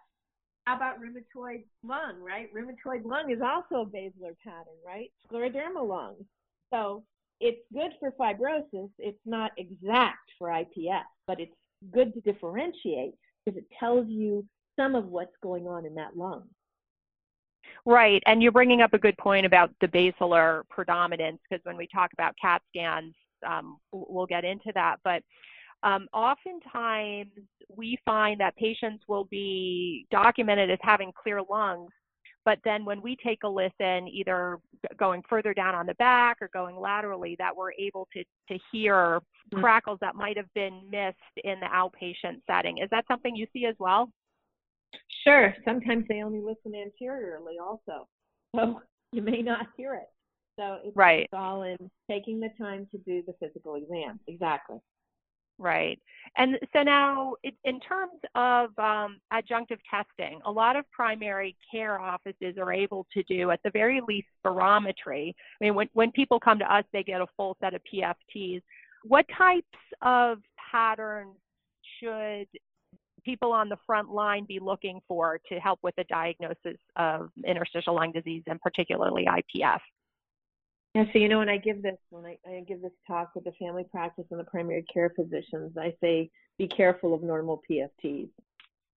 how 0.67 0.77
about 0.77 0.97
rheumatoid 1.01 1.65
lung, 1.83 2.21
right? 2.23 2.49
Rheumatoid 2.55 3.05
lung 3.05 3.31
is 3.31 3.41
also 3.43 3.83
a 3.83 3.87
basilar 3.87 4.37
pattern, 4.45 4.77
right? 4.87 5.11
Scleroderma 5.27 5.87
lung. 5.87 6.17
So 6.73 7.03
it's 7.41 7.61
good 7.73 7.93
for 7.99 8.13
fibrosis. 8.13 8.91
It's 8.99 9.19
not 9.25 9.53
exact 9.57 10.31
for 10.39 10.49
IPF, 10.49 11.03
but 11.27 11.41
it's 11.41 11.55
good 11.93 12.13
to 12.15 12.21
differentiate 12.21 13.15
because 13.45 13.59
it 13.59 13.67
tells 13.79 14.07
you 14.09 14.45
some 14.79 14.95
of 14.95 15.07
what's 15.07 15.35
going 15.43 15.67
on 15.67 15.87
in 15.87 15.95
that 15.95 16.17
lung. 16.17 16.45
Right, 17.87 18.23
and 18.27 18.43
you're 18.43 18.53
bringing 18.53 18.83
up 18.83 18.93
a 18.93 18.99
good 18.99 19.17
point 19.17 19.47
about 19.47 19.71
the 19.81 19.89
basilar 19.89 20.65
predominance 20.69 21.39
because 21.49 21.65
when 21.65 21.79
we 21.79 21.89
talk 21.93 22.13
about 22.13 22.35
CAT 22.41 22.61
scans, 22.69 23.15
um, 23.47 23.79
we'll 23.93 24.27
get 24.27 24.45
into 24.45 24.73
that. 24.75 24.97
But 25.05 25.23
um, 25.83 26.09
oftentimes 26.13 27.31
we 27.75 27.99
find 28.05 28.41
that 28.41 28.57
patients 28.57 29.05
will 29.09 29.25
be 29.25 30.07
documented 30.11 30.71
as 30.71 30.79
having 30.83 31.13
clear 31.23 31.41
lungs 31.49 31.91
but 32.45 32.59
then 32.65 32.85
when 32.85 33.03
we 33.03 33.17
take 33.17 33.43
a 33.45 33.49
listen, 33.49 34.09
either 34.09 34.59
going 34.99 35.23
further 35.29 35.53
down 35.53 35.75
on 35.75 35.87
the 35.87 35.95
back 35.95 36.39
or 36.41 36.49
going 36.53 36.77
laterally, 36.77 37.37
that 37.39 37.55
we're 37.55 37.73
able 37.73 38.09
to, 38.15 38.25
to 38.49 38.59
hear 38.73 39.21
mm. 39.55 39.61
crackles 39.61 39.99
that 40.01 40.15
might 40.15 40.37
have 40.37 40.53
been 40.55 40.81
missed 40.91 41.17
in 41.45 41.61
the 41.61 41.67
outpatient 41.67 42.41
setting. 42.51 42.79
Is 42.79 42.89
that 42.91 43.05
something 43.09 43.37
you 43.37 43.47
see 43.53 43.67
as 43.67 43.75
well? 43.79 44.11
Sure. 45.25 45.55
Sometimes 45.65 46.07
they 46.09 46.23
only 46.23 46.41
listen 46.41 46.75
anteriorly 46.75 47.57
also. 47.63 48.09
So 48.57 48.81
you 49.13 49.23
may 49.23 49.43
not 49.43 49.67
hear 49.77 49.95
it. 49.95 50.09
So 50.61 50.79
it's, 50.85 50.97
right. 50.97 51.23
it's 51.23 51.33
all 51.33 51.63
in 51.63 51.79
taking 52.09 52.39
the 52.39 52.51
time 52.59 52.87
to 52.91 52.99
do 52.99 53.23
the 53.27 53.33
physical 53.41 53.77
exam. 53.77 54.21
Exactly. 54.29 54.77
Right. 55.59 55.99
And 56.37 56.59
so 56.75 56.83
now, 56.83 57.35
in 57.65 57.81
terms 57.81 58.19
of 58.35 58.71
um, 58.79 59.21
adjunctive 59.33 59.79
testing, 59.91 60.41
a 60.45 60.51
lot 60.51 60.77
of 60.77 60.85
primary 60.91 61.57
care 61.71 62.01
offices 62.01 62.57
are 62.59 62.73
able 62.73 63.07
to 63.13 63.23
do, 63.25 63.51
at 63.51 63.61
the 63.63 63.71
very 63.71 64.01
least, 64.07 64.29
spirometry. 64.45 65.35
I 65.61 65.65
mean, 65.65 65.75
when, 65.75 65.89
when 65.93 66.13
people 66.13 66.41
come 66.41 66.59
to 66.59 66.75
us, 66.75 66.85
they 66.93 67.03
get 67.03 67.21
a 67.21 67.27
full 67.37 67.57
set 67.61 67.75
of 67.75 67.83
PFTs. 67.93 68.63
What 69.05 69.27
types 69.37 69.67
of 70.03 70.39
patterns 70.71 71.37
should 72.03 72.47
people 73.23 73.53
on 73.53 73.69
the 73.69 73.77
front 73.87 74.11
line 74.11 74.47
be 74.47 74.59
looking 74.59 75.01
for 75.07 75.39
to 75.51 75.59
help 75.59 75.79
with 75.83 75.95
the 75.97 76.05
diagnosis 76.05 76.79
of 76.97 77.29
interstitial 77.47 77.95
lung 77.95 78.13
disease 78.13 78.43
and 78.47 78.61
particularly 78.61 79.27
IPF? 79.27 79.81
Yeah, 80.95 81.05
so 81.13 81.19
you 81.19 81.29
know 81.29 81.39
when 81.39 81.49
I 81.49 81.57
give 81.57 81.83
this 81.83 81.97
when 82.11 82.25
I, 82.25 82.37
I 82.49 82.65
give 82.67 82.83
this 82.83 82.91
talk 83.07 83.31
with 83.35 83.45
the 83.45 83.53
family 83.53 83.85
practice 83.91 84.25
and 84.31 84.41
the 84.41 84.45
primary 84.45 84.85
care 84.93 85.13
physicians, 85.15 85.77
I 85.79 85.95
say 86.01 86.31
be 86.59 86.67
careful 86.67 87.15
of 87.15 87.23
normal 87.23 87.63
PFTs. 87.71 88.29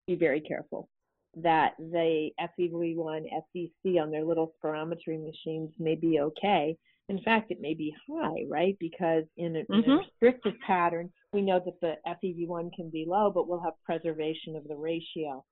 Be 0.08 0.16
very 0.16 0.42
careful 0.42 0.90
that 1.36 1.74
the 1.80 2.30
FEV1, 2.40 3.26
FVC 3.56 4.02
on 4.02 4.12
their 4.12 4.24
little 4.24 4.54
spirometry 4.64 5.24
machines 5.24 5.72
may 5.80 5.96
be 5.96 6.20
okay. 6.20 6.78
In 7.10 7.22
fact, 7.22 7.52
it 7.52 7.62
may 7.62 7.74
be 7.74 7.94
high, 8.10 8.46
right? 8.50 8.78
Because 8.80 9.24
in 9.38 9.56
a, 9.56 9.60
mm-hmm. 9.60 9.74
in 9.74 9.80
a 9.80 9.84
mm-hmm. 9.84 9.98
restrictive 9.98 10.54
pattern, 10.66 11.12
we 11.32 11.42
know 11.42 11.62
that 11.64 11.80
the 11.82 11.96
FEV1 12.08 12.74
can 12.74 12.90
be 12.90 13.06
low, 13.08 13.32
but 13.34 13.48
we'll 13.48 13.60
have 13.60 13.74
preservation 13.84 14.56
of 14.56 14.68
the 14.68 14.76
ratio. 14.76 15.44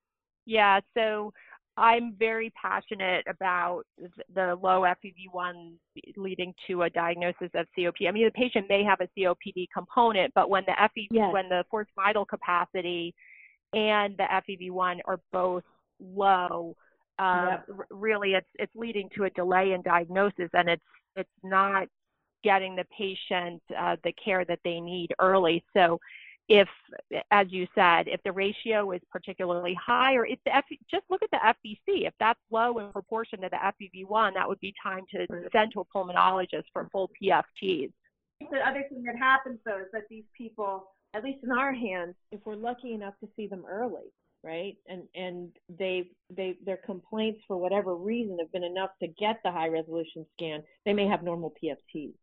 Yeah, 0.46 0.80
so 0.96 1.34
I'm 1.78 2.16
very 2.20 2.52
passionate 2.62 3.26
about 3.28 3.84
the 4.34 4.58
low 4.62 4.82
FEV1 4.82 5.74
leading 6.18 6.54
to 6.68 6.84
a 6.84 6.90
diagnosis 6.90 7.50
of 7.54 7.66
COPD. 7.78 8.08
I 8.08 8.12
mean, 8.12 8.26
the 8.26 8.32
patient 8.32 8.68
may 8.68 8.84
have 8.84 9.00
a 9.00 9.08
COPD 9.18 9.68
component, 9.74 10.34
but 10.34 10.50
when 10.50 10.64
the 10.66 10.74
FEV, 10.74 11.08
yes. 11.12 11.34
when 11.34 11.48
the 11.48 11.64
forced 11.72 11.92
vital 11.96 12.26
capacity 12.26 13.14
and 13.74 14.18
the 14.18 14.26
FEV1 14.50 15.00
are 15.06 15.20
both 15.32 15.64
low, 16.00 16.76
yep. 17.20 17.66
r- 17.78 17.88
really 17.90 18.34
it's 18.34 18.48
it's 18.56 18.76
leading 18.76 19.10
to 19.16 19.24
a 19.26 19.30
delay 19.32 19.72
in 19.72 19.82
diagnosis, 19.82 20.50
and 20.54 20.68
it's 20.68 20.84
it's 21.16 21.30
not 21.44 21.88
getting 22.44 22.76
the 22.76 22.86
patient 22.98 23.62
uh, 23.80 23.96
the 24.04 24.14
care 24.14 24.44
that 24.44 24.60
they 24.66 24.80
need 24.80 25.10
early. 25.20 25.64
So 25.74 26.00
if, 26.52 26.68
as 27.32 27.48
you 27.50 27.66
said, 27.74 28.10
if 28.10 28.22
the 28.24 28.32
ratio 28.34 28.92
is 28.92 29.00
particularly 29.10 29.74
high, 29.74 30.16
or 30.16 30.26
if 30.26 30.38
the 30.44 30.54
F, 30.54 30.66
just 30.90 31.06
look 31.10 31.22
at 31.24 31.32
the 31.32 31.38
FVC. 31.38 32.06
If 32.06 32.14
that's 32.20 32.40
low 32.52 32.80
in 32.80 32.92
proportion 32.92 33.40
to 33.40 33.50
the 33.50 33.56
FEV1, 33.56 34.34
that 34.34 34.48
would 34.50 34.60
be 34.60 34.74
time 34.84 35.06
to 35.16 35.26
send 35.54 35.72
to 35.72 35.80
a 35.80 35.86
pulmonologist 35.86 36.66
for 36.74 36.90
full 36.92 37.10
PFTs. 37.24 37.92
the 38.52 38.68
other 38.68 38.84
thing 38.90 39.02
that 39.04 39.16
happens 39.18 39.60
though 39.66 39.80
is 39.80 39.88
that 39.94 40.04
these 40.10 40.26
people, 40.38 40.92
at 41.14 41.24
least 41.24 41.42
in 41.44 41.52
our 41.52 41.72
hands, 41.72 42.16
if 42.34 42.42
we're 42.46 42.56
lucky 42.56 42.94
enough 42.94 43.14
to 43.22 43.30
see 43.38 43.48
them 43.48 43.64
early, 43.70 44.12
right, 44.44 44.76
and 44.90 45.04
and 45.16 45.52
they 45.80 46.10
they 46.36 46.58
their 46.66 46.82
complaints 46.86 47.40
for 47.48 47.56
whatever 47.56 47.96
reason 47.96 48.38
have 48.40 48.52
been 48.52 48.66
enough 48.66 48.90
to 49.02 49.08
get 49.08 49.40
the 49.46 49.52
high 49.52 49.70
resolution 49.70 50.26
scan, 50.34 50.64
they 50.86 50.92
may 50.92 51.08
have 51.08 51.24
normal 51.24 51.54
PFTs. 51.64 52.14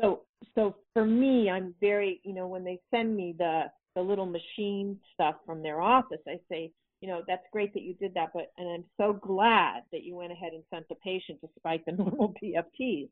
So 0.00 0.22
so 0.54 0.76
for 0.92 1.04
me, 1.04 1.50
I'm 1.50 1.74
very 1.80 2.20
you 2.24 2.34
know 2.34 2.48
when 2.48 2.64
they 2.64 2.80
send 2.90 3.16
me 3.16 3.34
the 3.36 3.64
the 3.94 4.02
little 4.02 4.26
machine 4.26 4.98
stuff 5.12 5.36
from 5.46 5.62
their 5.62 5.80
office, 5.80 6.20
I 6.26 6.38
say 6.50 6.72
you 7.04 7.10
know, 7.10 7.22
that's 7.28 7.42
great 7.52 7.74
that 7.74 7.82
you 7.82 7.92
did 7.92 8.14
that, 8.14 8.30
but 8.32 8.46
and 8.56 8.66
I'm 8.66 8.84
so 8.96 9.12
glad 9.12 9.82
that 9.92 10.04
you 10.04 10.16
went 10.16 10.32
ahead 10.32 10.54
and 10.54 10.62
sent 10.72 10.88
the 10.88 10.94
patient 11.04 11.38
despite 11.42 11.84
the 11.84 11.92
normal 11.98 12.32
PFTs. 12.42 13.10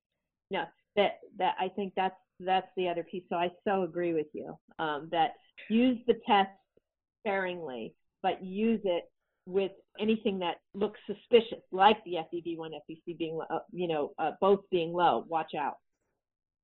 Yeah, 0.49 0.65
that 0.97 1.19
that 1.39 1.57
I 1.61 1.69
think 1.69 1.93
that's 1.95 2.17
that's 2.41 2.69
the 2.75 2.89
other 2.89 3.05
piece. 3.05 3.25
So 3.29 3.37
I 3.37 3.51
so 3.69 3.83
agree 3.83 4.15
with 4.15 4.29
you 4.33 4.59
um, 4.79 5.09
that 5.13 5.33
use 5.69 5.99
the 6.07 6.15
test 6.27 6.49
sparingly, 7.21 7.95
but 8.23 8.43
use 8.43 8.81
it 8.85 9.05
with 9.45 9.73
anything 10.01 10.39
that 10.39 10.57
looks 10.73 10.99
suspicious, 11.07 11.63
like 11.71 12.03
the 12.05 12.13
FEV1, 12.13 12.71
FVC 12.89 13.19
being, 13.19 13.39
uh, 13.51 13.59
you 13.73 13.89
know, 13.89 14.13
uh, 14.19 14.31
both 14.41 14.61
being 14.71 14.95
low. 14.95 15.27
Watch 15.29 15.53
out. 15.59 15.75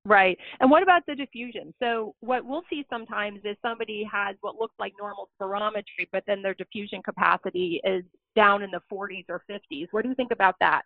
Right. 0.09 0.39
And 0.61 0.71
what 0.71 0.83
about 0.83 1.03
the 1.07 1.15
diffusion? 1.15 1.75
So 1.79 2.15
what 2.21 2.43
we'll 2.43 2.63
see 2.71 2.87
sometimes 2.89 3.41
is 3.45 3.57
somebody 3.61 4.09
has 4.11 4.37
what 4.41 4.57
looks 4.59 4.75
like 4.79 4.95
normal 4.99 5.29
spirometry, 5.39 6.09
but 6.11 6.25
then 6.27 6.41
their 6.41 6.55
diffusion 6.55 7.03
capacity 7.03 7.79
is 7.85 8.05
down 8.35 8.63
in 8.63 8.71
the 8.71 8.81
40s 8.91 9.27
or 9.29 9.43
50s. 9.51 9.89
What 9.91 10.05
do 10.05 10.09
you 10.09 10.15
think 10.15 10.31
about 10.33 10.55
that? 10.61 10.83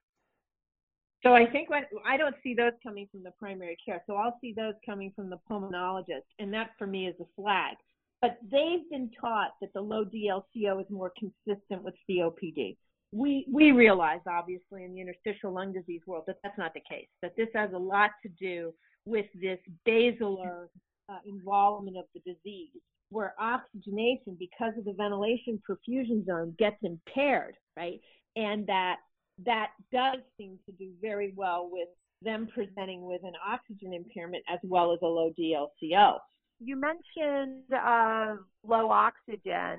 So 1.23 1.35
I 1.35 1.47
think 1.47 1.69
I 2.05 2.17
don't 2.17 2.35
see 2.43 2.53
those 2.53 2.73
coming 2.83 3.07
from 3.13 3.23
the 3.23 3.31
primary 3.39 3.77
care. 3.85 4.03
So 4.09 4.17
I'll 4.17 4.37
see 4.41 4.53
those 4.57 4.75
coming 4.85 5.13
from 5.15 5.31
the 5.31 5.39
pulmonologist, 5.49 6.27
and 6.41 6.53
that 6.53 6.71
for 6.77 6.89
me 6.89 7.07
is 7.07 7.15
a 7.21 7.41
flag. 7.41 7.77
But 8.21 8.39
they've 8.51 8.91
been 8.91 9.09
taught 9.21 9.53
that 9.61 9.73
the 9.73 9.81
low 9.81 10.05
DLCO 10.05 10.81
is 10.81 10.91
more 10.91 11.13
consistent 11.17 11.85
with 11.85 11.95
COPD. 12.11 12.77
We 13.13 13.47
we 13.53 13.71
realize 13.71 14.21
obviously 14.29 14.83
in 14.83 14.95
the 14.95 15.01
interstitial 15.01 15.53
lung 15.53 15.73
disease 15.73 16.01
world 16.09 16.25
that 16.27 16.39
that's 16.43 16.59
not 16.59 16.75
the 16.75 16.81
case. 16.81 17.07
That 17.21 17.37
this 17.37 17.49
has 17.55 17.71
a 17.73 17.79
lot 17.79 18.11
to 18.25 18.29
do 18.31 18.73
with 19.05 19.27
this 19.41 19.59
basilar 19.85 20.69
uh, 21.09 21.19
involvement 21.27 21.97
of 21.97 22.05
the 22.15 22.21
disease, 22.21 22.71
where 23.11 23.35
oxygenation, 23.39 24.37
because 24.39 24.73
of 24.79 24.85
the 24.85 24.95
ventilation 24.95 25.61
perfusion 25.69 26.25
zone, 26.25 26.55
gets 26.59 26.77
impaired, 26.83 27.57
right? 27.77 28.01
And 28.37 28.67
that 28.67 28.97
that 29.45 29.71
does 29.93 30.19
seem 30.39 30.59
to 30.67 30.73
do 30.73 30.91
very 31.01 31.33
well 31.37 31.69
with 31.71 31.89
them 32.23 32.49
presenting 32.55 33.05
with 33.05 33.23
an 33.25 33.33
oxygen 33.47 33.93
impairment 33.93 34.45
as 34.49 34.59
well 34.63 34.93
as 34.93 34.99
a 35.03 35.07
low 35.07 35.33
DLCO. 35.39 36.19
You 36.61 36.77
mentioned 36.77 37.65
uh, 37.75 38.37
low 38.65 38.91
oxygen, 38.91 39.79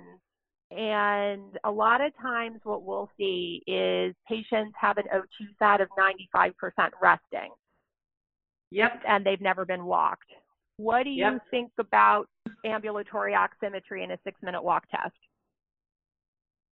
and 0.71 1.57
a 1.63 1.71
lot 1.71 2.01
of 2.01 2.11
times 2.21 2.59
what 2.63 2.83
we'll 2.83 3.09
see 3.17 3.61
is 3.67 4.13
patients 4.27 4.73
have 4.79 4.97
an 4.97 5.05
O2 5.13 5.47
sat 5.59 5.81
of 5.81 5.87
95% 5.97 6.51
resting. 7.01 7.51
Yep. 8.73 9.03
And 9.07 9.23
they've 9.23 9.39
never 9.39 9.65
been 9.65 9.85
walked. 9.85 10.31
What 10.77 11.03
do 11.03 11.11
you 11.11 11.25
yep. 11.25 11.41
think 11.51 11.71
about 11.79 12.27
ambulatory 12.65 13.33
oximetry 13.33 14.03
in 14.03 14.11
a 14.11 14.17
six 14.23 14.41
minute 14.41 14.63
walk 14.63 14.83
test? 14.89 15.15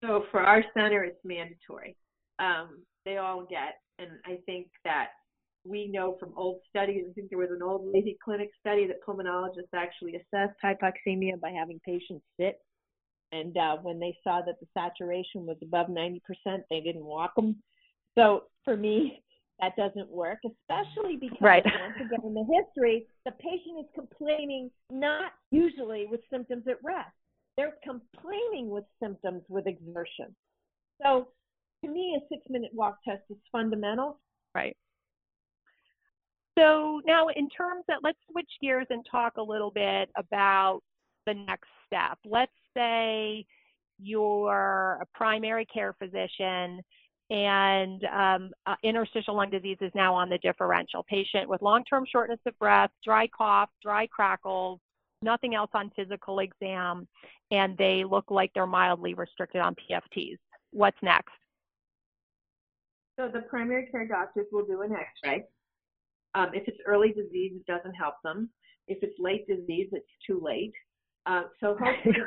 So 0.02 0.24
for 0.30 0.40
our 0.40 0.64
center, 0.72 1.04
it's 1.04 1.20
mandatory. 1.24 1.94
Um, 2.38 2.82
they 3.04 3.18
all 3.18 3.46
get, 3.48 3.80
and 3.98 4.08
I 4.24 4.38
think 4.46 4.68
that 4.84 5.08
we 5.66 5.88
know 5.88 6.16
from 6.18 6.32
old 6.36 6.60
studies, 6.70 7.04
I 7.08 7.12
think 7.12 7.28
there 7.28 7.38
was 7.38 7.50
an 7.50 7.62
old 7.62 7.92
Lahey 7.92 8.16
Clinic 8.24 8.48
study 8.58 8.86
that 8.86 9.04
pulmonologists 9.06 9.74
actually 9.74 10.16
assessed 10.16 10.56
hypoxemia 10.64 11.38
by 11.38 11.50
having 11.50 11.80
patients 11.84 12.24
sit. 12.40 12.60
And 13.32 13.54
uh, 13.58 13.76
when 13.82 14.00
they 14.00 14.16
saw 14.24 14.40
that 14.46 14.58
the 14.58 14.66
saturation 14.72 15.44
was 15.44 15.58
above 15.62 15.88
90%, 15.88 16.20
they 16.70 16.80
didn't 16.80 17.04
walk 17.04 17.34
them. 17.34 17.56
So 18.16 18.44
for 18.64 18.74
me, 18.74 19.22
that 19.60 19.76
doesn't 19.76 20.08
work, 20.10 20.38
especially 20.44 21.16
because 21.16 21.38
right. 21.40 21.64
once 21.64 21.96
again 21.96 22.20
in 22.24 22.34
the 22.34 22.44
history, 22.44 23.06
the 23.24 23.32
patient 23.32 23.78
is 23.80 23.86
complaining 23.94 24.70
not 24.90 25.32
usually 25.50 26.06
with 26.10 26.20
symptoms 26.30 26.64
at 26.68 26.76
rest. 26.82 27.10
They're 27.56 27.76
complaining 27.84 28.70
with 28.70 28.84
symptoms 29.02 29.42
with 29.48 29.66
exertion. 29.66 30.34
So 31.02 31.28
to 31.84 31.90
me, 31.90 32.18
a 32.18 32.34
six 32.34 32.42
minute 32.48 32.70
walk 32.72 32.98
test 33.06 33.22
is 33.30 33.36
fundamental. 33.50 34.18
Right. 34.54 34.76
So 36.58 37.00
now 37.06 37.28
in 37.28 37.48
terms 37.48 37.84
of, 37.88 37.96
let's 38.02 38.18
switch 38.30 38.50
gears 38.60 38.86
and 38.90 39.04
talk 39.10 39.36
a 39.36 39.42
little 39.42 39.70
bit 39.70 40.10
about 40.16 40.80
the 41.26 41.34
next 41.34 41.68
step. 41.86 42.18
Let's 42.24 42.52
say 42.76 43.46
you're 43.98 44.98
a 45.00 45.06
primary 45.14 45.66
care 45.66 45.94
physician 45.98 46.80
and 47.30 48.04
um, 48.04 48.50
uh, 48.66 48.74
interstitial 48.82 49.36
lung 49.36 49.50
disease 49.50 49.78
is 49.80 49.92
now 49.94 50.12
on 50.14 50.28
the 50.28 50.38
differential. 50.38 51.04
Patient 51.08 51.48
with 51.48 51.62
long-term 51.62 52.04
shortness 52.10 52.40
of 52.44 52.58
breath, 52.58 52.90
dry 53.04 53.28
cough, 53.28 53.70
dry 53.80 54.08
crackles, 54.08 54.80
nothing 55.22 55.54
else 55.54 55.70
on 55.72 55.92
physical 55.94 56.40
exam, 56.40 57.06
and 57.52 57.78
they 57.78 58.02
look 58.04 58.24
like 58.30 58.50
they're 58.52 58.66
mildly 58.66 59.14
restricted 59.14 59.60
on 59.60 59.76
PFTs. 59.76 60.38
What's 60.72 60.96
next? 61.02 61.30
So 63.18 63.28
the 63.32 63.42
primary 63.42 63.86
care 63.92 64.08
doctors 64.08 64.46
will 64.50 64.64
do 64.64 64.82
an 64.82 64.92
X-ray. 64.92 65.44
Um, 66.34 66.48
if 66.52 66.66
it's 66.66 66.78
early 66.86 67.08
disease, 67.08 67.52
it 67.54 67.66
doesn't 67.66 67.94
help 67.94 68.14
them. 68.24 68.50
If 68.88 68.98
it's 69.02 69.14
late 69.20 69.46
disease, 69.46 69.88
it's 69.92 70.06
too 70.26 70.40
late. 70.42 70.72
Uh, 71.26 71.42
so 71.60 71.76
hopefully 71.78 72.16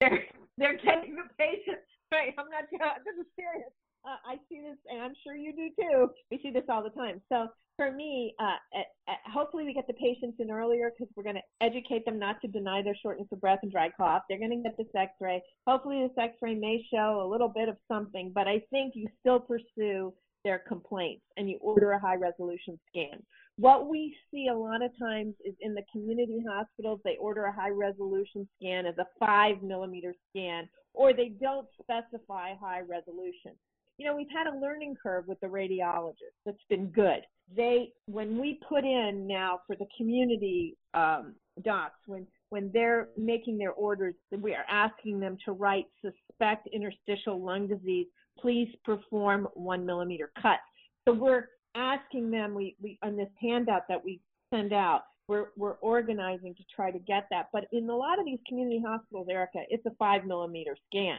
they're, 0.00 0.24
they're, 0.58 0.76
getting 0.76 1.14
the 1.14 1.28
patient 1.38 1.78
right. 2.12 2.34
I'm 2.36 2.46
not. 2.50 2.64
This 3.04 3.14
is 3.20 3.26
serious 3.36 3.70
uh, 4.06 4.22
I 4.22 4.36
see 4.48 4.62
this, 4.62 4.78
and 4.88 5.02
I'm 5.02 5.14
sure 5.24 5.34
you 5.34 5.52
do 5.52 5.68
too. 5.74 6.08
We 6.30 6.38
see 6.42 6.50
this 6.50 6.62
all 6.68 6.75
the 6.88 7.00
time. 7.00 7.20
So 7.28 7.48
for 7.76 7.92
me, 7.92 8.34
uh, 8.40 8.56
at, 8.74 8.86
at, 9.08 9.18
hopefully 9.32 9.64
we 9.64 9.74
get 9.74 9.86
the 9.86 9.94
patients 9.94 10.38
in 10.40 10.50
earlier 10.50 10.90
because 10.90 11.12
we're 11.14 11.22
going 11.22 11.36
to 11.36 11.66
educate 11.66 12.04
them 12.04 12.18
not 12.18 12.40
to 12.40 12.48
deny 12.48 12.82
their 12.82 12.96
shortness 13.02 13.28
of 13.32 13.40
breath 13.40 13.60
and 13.62 13.70
dry 13.70 13.90
cough. 13.96 14.22
They're 14.28 14.38
going 14.38 14.50
to 14.50 14.62
get 14.62 14.76
this 14.76 14.86
X-ray. 14.94 15.42
Hopefully 15.66 16.02
this 16.02 16.16
X-ray 16.22 16.54
may 16.54 16.84
show 16.90 17.22
a 17.22 17.30
little 17.30 17.48
bit 17.48 17.68
of 17.68 17.76
something, 17.88 18.32
but 18.34 18.48
I 18.48 18.62
think 18.70 18.94
you 18.94 19.08
still 19.20 19.40
pursue 19.40 20.12
their 20.44 20.62
complaints 20.66 21.24
and 21.36 21.50
you 21.50 21.58
order 21.60 21.92
a 21.92 22.00
high 22.00 22.14
resolution 22.14 22.78
scan. 22.88 23.22
What 23.58 23.88
we 23.88 24.14
see 24.30 24.48
a 24.48 24.56
lot 24.56 24.82
of 24.82 24.90
times 24.98 25.34
is 25.44 25.54
in 25.60 25.74
the 25.74 25.82
community 25.90 26.42
hospitals, 26.48 27.00
they 27.04 27.16
order 27.18 27.44
a 27.44 27.52
high 27.52 27.70
resolution 27.70 28.46
scan 28.58 28.86
as 28.86 28.94
a 28.98 29.06
five 29.18 29.62
millimeter 29.62 30.14
scan, 30.30 30.68
or 30.94 31.12
they 31.12 31.32
don't 31.40 31.66
specify 31.82 32.54
high 32.54 32.80
resolution 32.80 33.52
you 33.98 34.06
know, 34.06 34.14
we've 34.14 34.26
had 34.34 34.46
a 34.46 34.58
learning 34.58 34.94
curve 35.02 35.26
with 35.26 35.40
the 35.40 35.46
radiologists. 35.46 36.36
That's 36.44 36.58
been 36.68 36.86
good. 36.88 37.20
They, 37.54 37.92
when 38.06 38.38
we 38.38 38.60
put 38.68 38.84
in 38.84 39.26
now 39.26 39.60
for 39.66 39.76
the 39.76 39.86
community 39.96 40.76
um, 40.94 41.34
docs, 41.64 42.00
when 42.06 42.26
when 42.50 42.70
they're 42.72 43.08
making 43.16 43.58
their 43.58 43.72
orders, 43.72 44.14
we 44.40 44.54
are 44.54 44.64
asking 44.70 45.18
them 45.18 45.36
to 45.44 45.52
write 45.52 45.86
suspect 46.00 46.68
interstitial 46.72 47.44
lung 47.44 47.66
disease. 47.66 48.06
Please 48.38 48.68
perform 48.84 49.48
one 49.54 49.84
millimeter 49.84 50.30
cut. 50.40 50.58
So 51.06 51.14
we're 51.14 51.48
asking 51.74 52.30
them. 52.30 52.54
We 52.54 52.76
we 52.80 52.98
on 53.02 53.16
this 53.16 53.30
handout 53.40 53.82
that 53.88 54.04
we 54.04 54.20
send 54.52 54.72
out. 54.72 55.02
We're, 55.28 55.46
we're 55.56 55.74
organizing 55.80 56.54
to 56.54 56.62
try 56.74 56.92
to 56.92 57.00
get 57.00 57.26
that. 57.30 57.48
But 57.52 57.64
in 57.72 57.90
a 57.90 57.96
lot 57.96 58.20
of 58.20 58.24
these 58.24 58.38
community 58.46 58.80
hospitals, 58.86 59.26
Erica, 59.28 59.58
it's 59.70 59.84
a 59.84 59.90
five 59.98 60.24
millimeter 60.24 60.76
scan. 60.86 61.18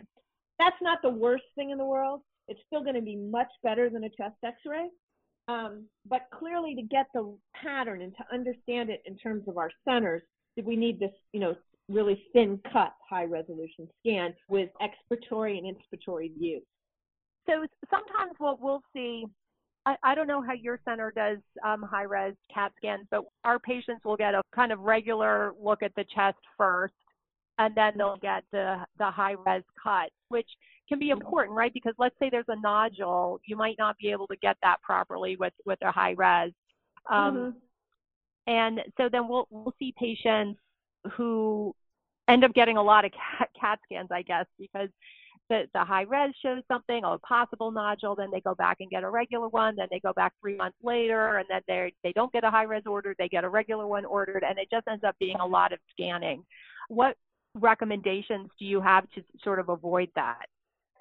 That's 0.59 0.77
not 0.81 0.99
the 1.01 1.09
worst 1.09 1.43
thing 1.55 1.71
in 1.71 1.77
the 1.77 1.85
world 1.85 2.21
it's 2.47 2.59
still 2.67 2.83
going 2.83 2.95
to 2.95 3.01
be 3.01 3.15
much 3.15 3.49
better 3.63 3.89
than 3.89 4.03
a 4.03 4.09
chest 4.09 4.35
x-ray. 4.43 4.87
Um, 5.47 5.85
but 6.09 6.21
clearly 6.37 6.75
to 6.75 6.81
get 6.81 7.05
the 7.13 7.37
pattern 7.61 8.01
and 8.01 8.13
to 8.17 8.23
understand 8.33 8.89
it 8.89 9.01
in 9.05 9.17
terms 9.17 9.43
of 9.47 9.57
our 9.57 9.71
centers, 9.87 10.21
we 10.61 10.75
need 10.75 10.99
this, 10.99 11.11
you 11.31 11.39
know, 11.39 11.55
really 11.89 12.21
thin 12.33 12.59
cut 12.73 12.93
high 13.09 13.23
resolution 13.23 13.87
scan 13.99 14.33
with 14.49 14.69
expiratory 14.81 15.57
and 15.57 15.73
inspiratory 15.73 16.37
views. 16.37 16.63
So 17.47 17.65
sometimes 17.89 18.33
what 18.39 18.61
we'll 18.61 18.81
see, 18.93 19.25
I, 19.85 19.95
I 20.03 20.15
don't 20.15 20.27
know 20.27 20.41
how 20.41 20.51
your 20.53 20.81
center 20.83 21.13
does 21.15 21.37
um, 21.63 21.81
high 21.81 22.03
res 22.03 22.33
CAT 22.53 22.73
scans, 22.75 23.07
but 23.09 23.23
our 23.45 23.57
patients 23.57 24.03
will 24.03 24.17
get 24.17 24.33
a 24.33 24.41
kind 24.53 24.73
of 24.73 24.79
regular 24.79 25.53
look 25.61 25.81
at 25.81 25.95
the 25.95 26.03
chest 26.13 26.39
first, 26.57 26.93
and 27.57 27.73
then 27.73 27.93
they'll 27.97 28.17
get 28.17 28.43
the, 28.51 28.77
the 28.97 29.09
high 29.09 29.35
res 29.45 29.63
cut, 29.81 30.09
which 30.27 30.49
can 30.87 30.99
be 30.99 31.09
important, 31.09 31.55
right? 31.55 31.73
Because 31.73 31.93
let's 31.97 32.15
say 32.19 32.29
there's 32.29 32.45
a 32.47 32.59
nodule, 32.59 33.39
you 33.45 33.55
might 33.55 33.75
not 33.77 33.97
be 33.97 34.11
able 34.11 34.27
to 34.27 34.35
get 34.37 34.57
that 34.61 34.81
properly 34.81 35.35
with 35.37 35.53
with 35.65 35.79
a 35.81 35.91
high 35.91 36.15
res. 36.17 36.51
Um, 37.09 37.35
mm-hmm. 37.35 37.49
And 38.47 38.79
so 38.97 39.09
then 39.11 39.27
we'll 39.27 39.47
we'll 39.49 39.75
see 39.79 39.93
patients 39.97 40.59
who 41.13 41.73
end 42.27 42.43
up 42.43 42.53
getting 42.53 42.77
a 42.77 42.83
lot 42.83 43.05
of 43.05 43.11
CAT, 43.11 43.49
CAT 43.59 43.79
scans, 43.85 44.09
I 44.11 44.21
guess, 44.21 44.45
because 44.59 44.89
the, 45.49 45.63
the 45.73 45.83
high 45.83 46.03
res 46.03 46.33
shows 46.41 46.61
something, 46.67 47.03
a 47.03 47.17
possible 47.19 47.71
nodule, 47.71 48.15
then 48.15 48.29
they 48.31 48.41
go 48.41 48.55
back 48.55 48.77
and 48.79 48.89
get 48.89 49.03
a 49.03 49.09
regular 49.09 49.47
one, 49.47 49.75
then 49.75 49.87
they 49.89 49.99
go 49.99 50.13
back 50.13 50.33
three 50.41 50.57
months 50.57 50.77
later, 50.83 51.37
and 51.37 51.45
then 51.49 51.61
they 51.67 51.93
they 52.03 52.11
don't 52.13 52.31
get 52.33 52.43
a 52.43 52.51
high 52.51 52.63
res 52.63 52.83
ordered, 52.85 53.15
they 53.17 53.29
get 53.29 53.43
a 53.43 53.49
regular 53.49 53.87
one 53.87 54.05
ordered, 54.05 54.43
and 54.47 54.57
it 54.59 54.67
just 54.71 54.87
ends 54.87 55.03
up 55.03 55.15
being 55.19 55.37
a 55.37 55.45
lot 55.45 55.73
of 55.73 55.79
scanning. 55.91 56.43
What 56.89 57.15
recommendations 57.55 58.49
do 58.59 58.65
you 58.65 58.81
have 58.81 59.09
to 59.11 59.23
sort 59.43 59.59
of 59.59 59.69
avoid 59.69 60.09
that? 60.15 60.45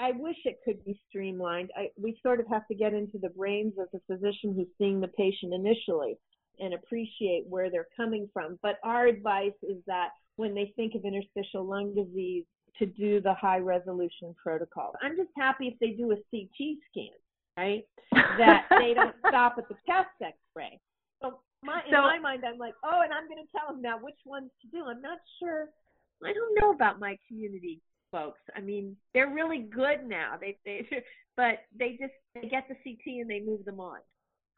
I 0.01 0.13
wish 0.13 0.37
it 0.45 0.61
could 0.65 0.85
be 0.85 1.01
streamlined. 1.09 1.71
I, 1.77 1.89
we 2.01 2.19
sort 2.23 2.41
of 2.41 2.47
have 2.49 2.67
to 2.69 2.75
get 2.75 2.95
into 2.95 3.19
the 3.19 3.31
brains 3.31 3.75
of 3.79 3.89
the 3.93 4.01
physician 4.07 4.55
who's 4.55 4.67
seeing 4.79 5.01
the 5.01 5.09
patient 5.09 5.55
initially 5.55 6.19
and 6.59 6.75
appreciate 6.75 7.45
where 7.49 7.71
they're 7.71 7.89
coming 7.97 8.29
from. 8.33 8.59
But 8.63 8.79
our 8.83 9.07
advice 9.07 9.53
is 9.63 9.79
that 9.87 10.11
when 10.37 10.55
they 10.55 10.73
think 10.77 10.95
of 10.95 11.05
interstitial 11.05 11.65
lung 11.65 11.95
disease, 11.95 12.45
to 12.79 12.87
do 12.87 13.21
the 13.21 13.35
high 13.35 13.59
resolution 13.59 14.35
protocol. 14.43 14.93
I'm 15.03 15.17
just 15.17 15.31
happy 15.37 15.69
if 15.69 15.79
they 15.79 15.97
do 15.97 16.13
a 16.13 16.17
CT 16.31 16.77
scan, 16.91 17.17
right? 17.57 17.85
That 18.13 18.67
they 18.71 18.95
don't 18.95 19.15
stop 19.29 19.57
at 19.59 19.69
the 19.69 19.77
chest 19.87 20.09
X-ray. 20.21 20.79
So, 21.23 21.39
my, 21.63 21.81
in 21.87 21.93
my 21.93 22.19
mind, 22.19 22.43
I'm 22.47 22.59
like, 22.59 22.75
oh, 22.85 23.01
and 23.03 23.13
I'm 23.13 23.27
going 23.29 23.43
to 23.43 23.51
tell 23.57 23.73
them 23.73 23.83
now 23.83 23.99
which 24.01 24.19
ones 24.27 24.51
to 24.63 24.69
do. 24.69 24.85
I'm 24.85 25.01
not 25.01 25.19
sure. 25.41 25.69
I 26.25 26.33
don't 26.33 26.59
know 26.61 26.73
about 26.73 27.01
my 27.01 27.17
community 27.29 27.81
folks. 28.11 28.41
I 28.57 28.61
mean, 28.61 28.97
they're 29.15 29.33
really 29.33 29.59
good 29.59 30.07
now. 30.07 30.35
They, 30.41 30.57
they, 30.65 30.87
but 31.37 31.61
they 31.79 31.91
just 32.01 32.13
they 32.35 32.49
get 32.49 32.69
the 32.69 32.75
CT 32.75 33.21
and 33.21 33.31
they 33.31 33.41
move 33.41 33.65
them 33.65 33.81
on. 33.81 33.99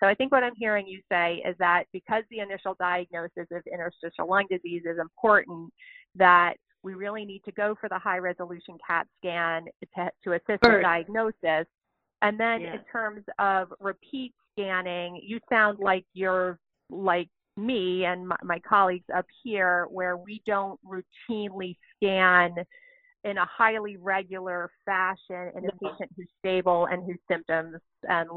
So 0.01 0.07
I 0.07 0.15
think 0.15 0.31
what 0.31 0.45
I'm 0.45 0.55
hearing 0.57 0.87
you 0.87 1.01
say 1.11 1.43
is 1.47 1.57
that 1.59 1.85
because 1.93 2.23
the 2.31 2.39
initial 2.39 2.77
diagnosis 2.79 3.47
of 3.51 3.63
interstitial 3.73 4.29
lung 4.29 4.47
disease 4.49 4.83
is 4.85 4.99
important, 5.01 5.73
that 6.15 6.55
we 6.85 6.95
really 6.95 7.25
need 7.25 7.43
to 7.45 7.53
go 7.53 7.75
for 7.81 7.89
the 7.89 7.99
high 7.99 8.19
resolution 8.19 8.79
CAT 8.87 9.07
scan 9.19 9.65
to, 9.97 10.11
to 10.25 10.33
assist 10.35 10.63
First. 10.63 10.63
with 10.63 10.83
diagnosis. 10.83 11.67
And 12.23 12.39
then 12.39 12.61
Yeah. 12.63 12.75
in 12.75 12.81
terms 12.93 13.25
of 13.39 13.73
repeat 13.81 14.35
scanning, 14.53 15.21
you 15.23 15.41
sound 15.49 15.79
like 15.81 16.05
you're 16.15 16.59
like 16.91 17.29
me 17.57 18.05
and 18.05 18.29
my, 18.29 18.37
my 18.45 18.59
colleagues 18.61 19.07
up 19.15 19.27
here, 19.43 19.87
where 19.91 20.17
we 20.17 20.41
don't 20.47 20.79
routinely 20.85 21.77
scan 21.97 22.55
in 23.25 23.39
a 23.39 23.47
highly 23.47 23.97
regular 23.97 24.71
fashion 24.85 25.51
in 25.57 25.65
a 25.67 25.73
patient 25.73 26.11
who's 26.17 26.29
stable 26.39 26.87
and 26.91 27.05
whose 27.05 27.19
symptoms 27.31 27.77
and 28.09 28.29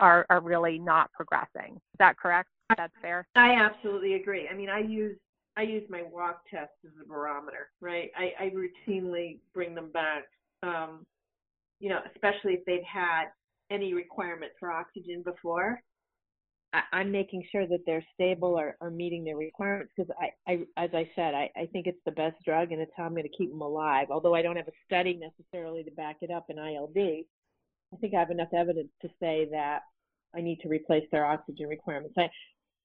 are, 0.00 0.26
are 0.28 0.40
really 0.40 0.78
not 0.78 1.10
progressing. 1.12 1.74
Is 1.74 1.98
that 1.98 2.16
correct? 2.16 2.48
That's 2.76 2.92
fair. 3.00 3.26
I 3.36 3.54
absolutely 3.54 4.14
agree. 4.14 4.48
I 4.50 4.54
mean, 4.54 4.68
I 4.68 4.80
use 4.80 5.16
I 5.56 5.62
use 5.62 5.82
my 5.90 6.04
walk 6.12 6.42
test 6.48 6.70
as 6.84 6.92
a 7.02 7.08
barometer, 7.08 7.70
right? 7.80 8.12
I, 8.16 8.32
I 8.44 8.50
routinely 8.50 9.38
bring 9.52 9.74
them 9.74 9.90
back, 9.90 10.22
um, 10.62 11.04
you 11.80 11.88
know, 11.88 11.98
especially 12.14 12.52
if 12.52 12.64
they've 12.64 12.80
had 12.84 13.24
any 13.68 13.92
requirement 13.92 14.52
for 14.60 14.70
oxygen 14.70 15.22
before. 15.24 15.82
I, 16.72 16.82
I'm 16.92 17.10
making 17.10 17.44
sure 17.50 17.66
that 17.66 17.80
they're 17.86 18.04
stable 18.14 18.58
or, 18.58 18.76
or 18.80 18.90
meeting 18.90 19.24
their 19.24 19.36
requirements 19.36 19.92
because 19.96 20.12
I, 20.20 20.52
I, 20.52 20.82
as 20.82 20.90
I 20.92 21.08
said, 21.14 21.34
I, 21.34 21.50
I 21.56 21.66
think 21.72 21.86
it's 21.86 22.00
the 22.04 22.12
best 22.12 22.36
drug 22.44 22.72
and 22.72 22.80
it's 22.80 22.92
how 22.96 23.04
I'm 23.04 23.12
going 23.12 23.22
to 23.22 23.36
keep 23.36 23.50
them 23.50 23.62
alive. 23.62 24.08
Although 24.10 24.34
I 24.34 24.42
don't 24.42 24.56
have 24.56 24.68
a 24.68 24.84
study 24.86 25.18
necessarily 25.18 25.82
to 25.84 25.90
back 25.92 26.16
it 26.20 26.30
up 26.30 26.46
in 26.48 26.58
ILD, 26.58 26.96
I 26.96 27.96
think 28.00 28.14
I 28.14 28.18
have 28.18 28.30
enough 28.30 28.52
evidence 28.56 28.90
to 29.02 29.08
say 29.20 29.48
that 29.50 29.80
I 30.36 30.40
need 30.40 30.60
to 30.60 30.68
replace 30.68 31.04
their 31.10 31.24
oxygen 31.24 31.68
requirements. 31.68 32.14
I, 32.18 32.28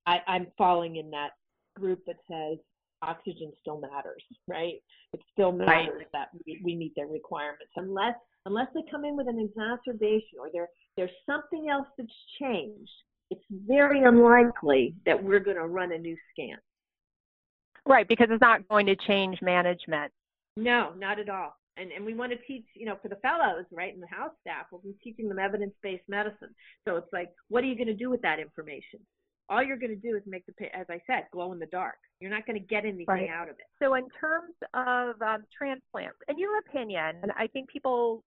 I, 0.05 0.19
I'm 0.27 0.47
falling 0.57 0.95
in 0.95 1.11
that 1.11 1.31
group 1.75 1.99
that 2.07 2.17
says 2.29 2.57
oxygen 3.01 3.51
still 3.59 3.79
matters, 3.79 4.23
right? 4.47 4.75
It 5.13 5.19
still 5.33 5.51
matters 5.51 6.05
that 6.13 6.29
we, 6.45 6.61
we 6.63 6.75
meet 6.75 6.93
their 6.95 7.07
requirements 7.07 7.71
unless 7.75 8.15
unless 8.45 8.67
they 8.73 8.81
come 8.91 9.05
in 9.05 9.15
with 9.15 9.27
an 9.27 9.39
exacerbation 9.39 10.39
or 10.39 10.49
there 10.51 10.67
there's 10.97 11.11
something 11.25 11.69
else 11.69 11.87
that's 11.97 12.09
changed. 12.39 12.91
It's 13.29 13.43
very 13.49 14.03
unlikely 14.03 14.95
that 15.05 15.21
we're 15.21 15.39
going 15.39 15.57
to 15.57 15.65
run 15.67 15.91
a 15.91 15.97
new 15.97 16.15
scan. 16.31 16.57
Right, 17.85 18.07
because 18.07 18.27
it's 18.29 18.41
not 18.41 18.67
going 18.69 18.85
to 18.85 18.95
change 18.95 19.41
management. 19.41 20.11
No, 20.55 20.93
not 20.97 21.19
at 21.19 21.29
all. 21.29 21.55
And 21.75 21.91
and 21.91 22.05
we 22.05 22.13
want 22.13 22.31
to 22.31 22.37
teach, 22.47 22.65
you 22.75 22.85
know, 22.85 22.97
for 23.01 23.07
the 23.09 23.15
fellows, 23.17 23.65
right, 23.71 23.91
and 23.93 24.01
the 24.01 24.07
house 24.07 24.31
staff, 24.41 24.67
we'll 24.71 24.81
be 24.81 24.95
teaching 25.03 25.27
them 25.27 25.39
evidence-based 25.39 26.07
medicine. 26.07 26.53
So 26.87 26.95
it's 26.97 27.11
like, 27.11 27.29
what 27.49 27.63
are 27.63 27.67
you 27.67 27.75
going 27.75 27.87
to 27.87 27.95
do 27.95 28.11
with 28.11 28.21
that 28.21 28.39
information? 28.39 28.99
All 29.49 29.61
you're 29.63 29.77
going 29.77 29.89
to 29.89 29.95
do 30.09 30.15
is 30.15 30.21
make 30.25 30.45
the, 30.45 30.53
as 30.75 30.85
I 30.89 31.01
said, 31.07 31.25
glow 31.33 31.51
in 31.51 31.59
the 31.59 31.65
dark. 31.65 31.95
You're 32.19 32.31
not 32.31 32.45
going 32.45 32.59
to 32.59 32.65
get 32.65 32.85
anything 32.85 33.05
Right. 33.07 33.29
out 33.29 33.49
of 33.49 33.55
it. 33.55 33.65
So, 33.81 33.95
in 33.95 34.07
terms 34.21 34.53
of 34.73 35.21
um, 35.21 35.43
transplant, 35.55 36.13
in 36.29 36.37
your 36.37 36.59
opinion, 36.59 37.15
and 37.23 37.31
I 37.37 37.47
think 37.47 37.69
people, 37.69 38.23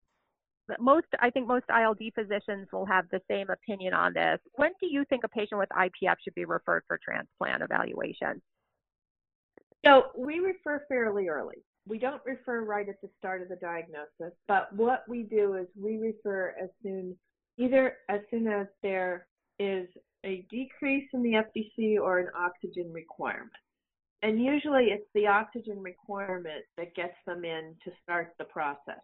most, 0.80 1.06
I 1.20 1.30
think 1.30 1.46
most 1.46 1.64
ILD 1.68 2.00
physicians 2.14 2.68
will 2.72 2.86
have 2.86 3.06
the 3.10 3.20
same 3.30 3.50
opinion 3.50 3.94
on 3.94 4.12
this. 4.12 4.38
When 4.54 4.70
do 4.80 4.86
you 4.86 5.04
think 5.08 5.24
a 5.24 5.28
patient 5.28 5.58
with 5.58 5.68
IPF 5.70 6.16
should 6.22 6.34
be 6.34 6.44
referred 6.44 6.82
for 6.86 6.98
transplant 7.02 7.62
evaluation? 7.62 8.42
So 9.84 10.06
we 10.16 10.40
refer 10.40 10.84
fairly 10.88 11.28
early. 11.28 11.56
We 11.86 11.98
don't 11.98 12.22
refer 12.24 12.64
right 12.64 12.88
at 12.88 13.00
the 13.00 13.08
start 13.18 13.42
of 13.42 13.48
the 13.48 13.56
diagnosis, 13.56 14.36
but 14.48 14.74
what 14.74 15.04
we 15.08 15.22
do 15.22 15.54
is 15.54 15.66
we 15.80 15.98
refer 15.98 16.54
as 16.60 16.68
soon, 16.82 17.16
either 17.58 17.98
as 18.08 18.20
soon 18.28 18.48
as 18.48 18.66
there 18.82 19.26
is 19.60 19.86
a 20.24 20.44
decrease 20.50 21.08
in 21.12 21.22
the 21.22 21.34
FVC 21.34 22.00
or 22.00 22.18
an 22.18 22.28
oxygen 22.36 22.92
requirement. 22.92 23.52
And 24.22 24.42
usually 24.42 24.86
it's 24.86 25.06
the 25.14 25.28
oxygen 25.28 25.80
requirement 25.80 26.64
that 26.76 26.94
gets 26.96 27.14
them 27.26 27.44
in 27.44 27.76
to 27.84 27.92
start 28.02 28.34
the 28.38 28.44
process. 28.46 29.02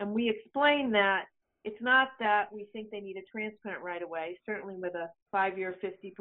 And 0.00 0.12
we 0.12 0.30
explain 0.30 0.90
that 0.92 1.26
it's 1.64 1.80
not 1.82 2.08
that 2.20 2.50
we 2.52 2.66
think 2.72 2.90
they 2.90 3.00
need 3.00 3.18
a 3.18 3.30
transplant 3.30 3.82
right 3.82 4.02
away. 4.02 4.38
Certainly 4.46 4.76
with 4.76 4.94
a 4.94 5.10
five 5.30 5.58
year, 5.58 5.76
50% 5.84 6.12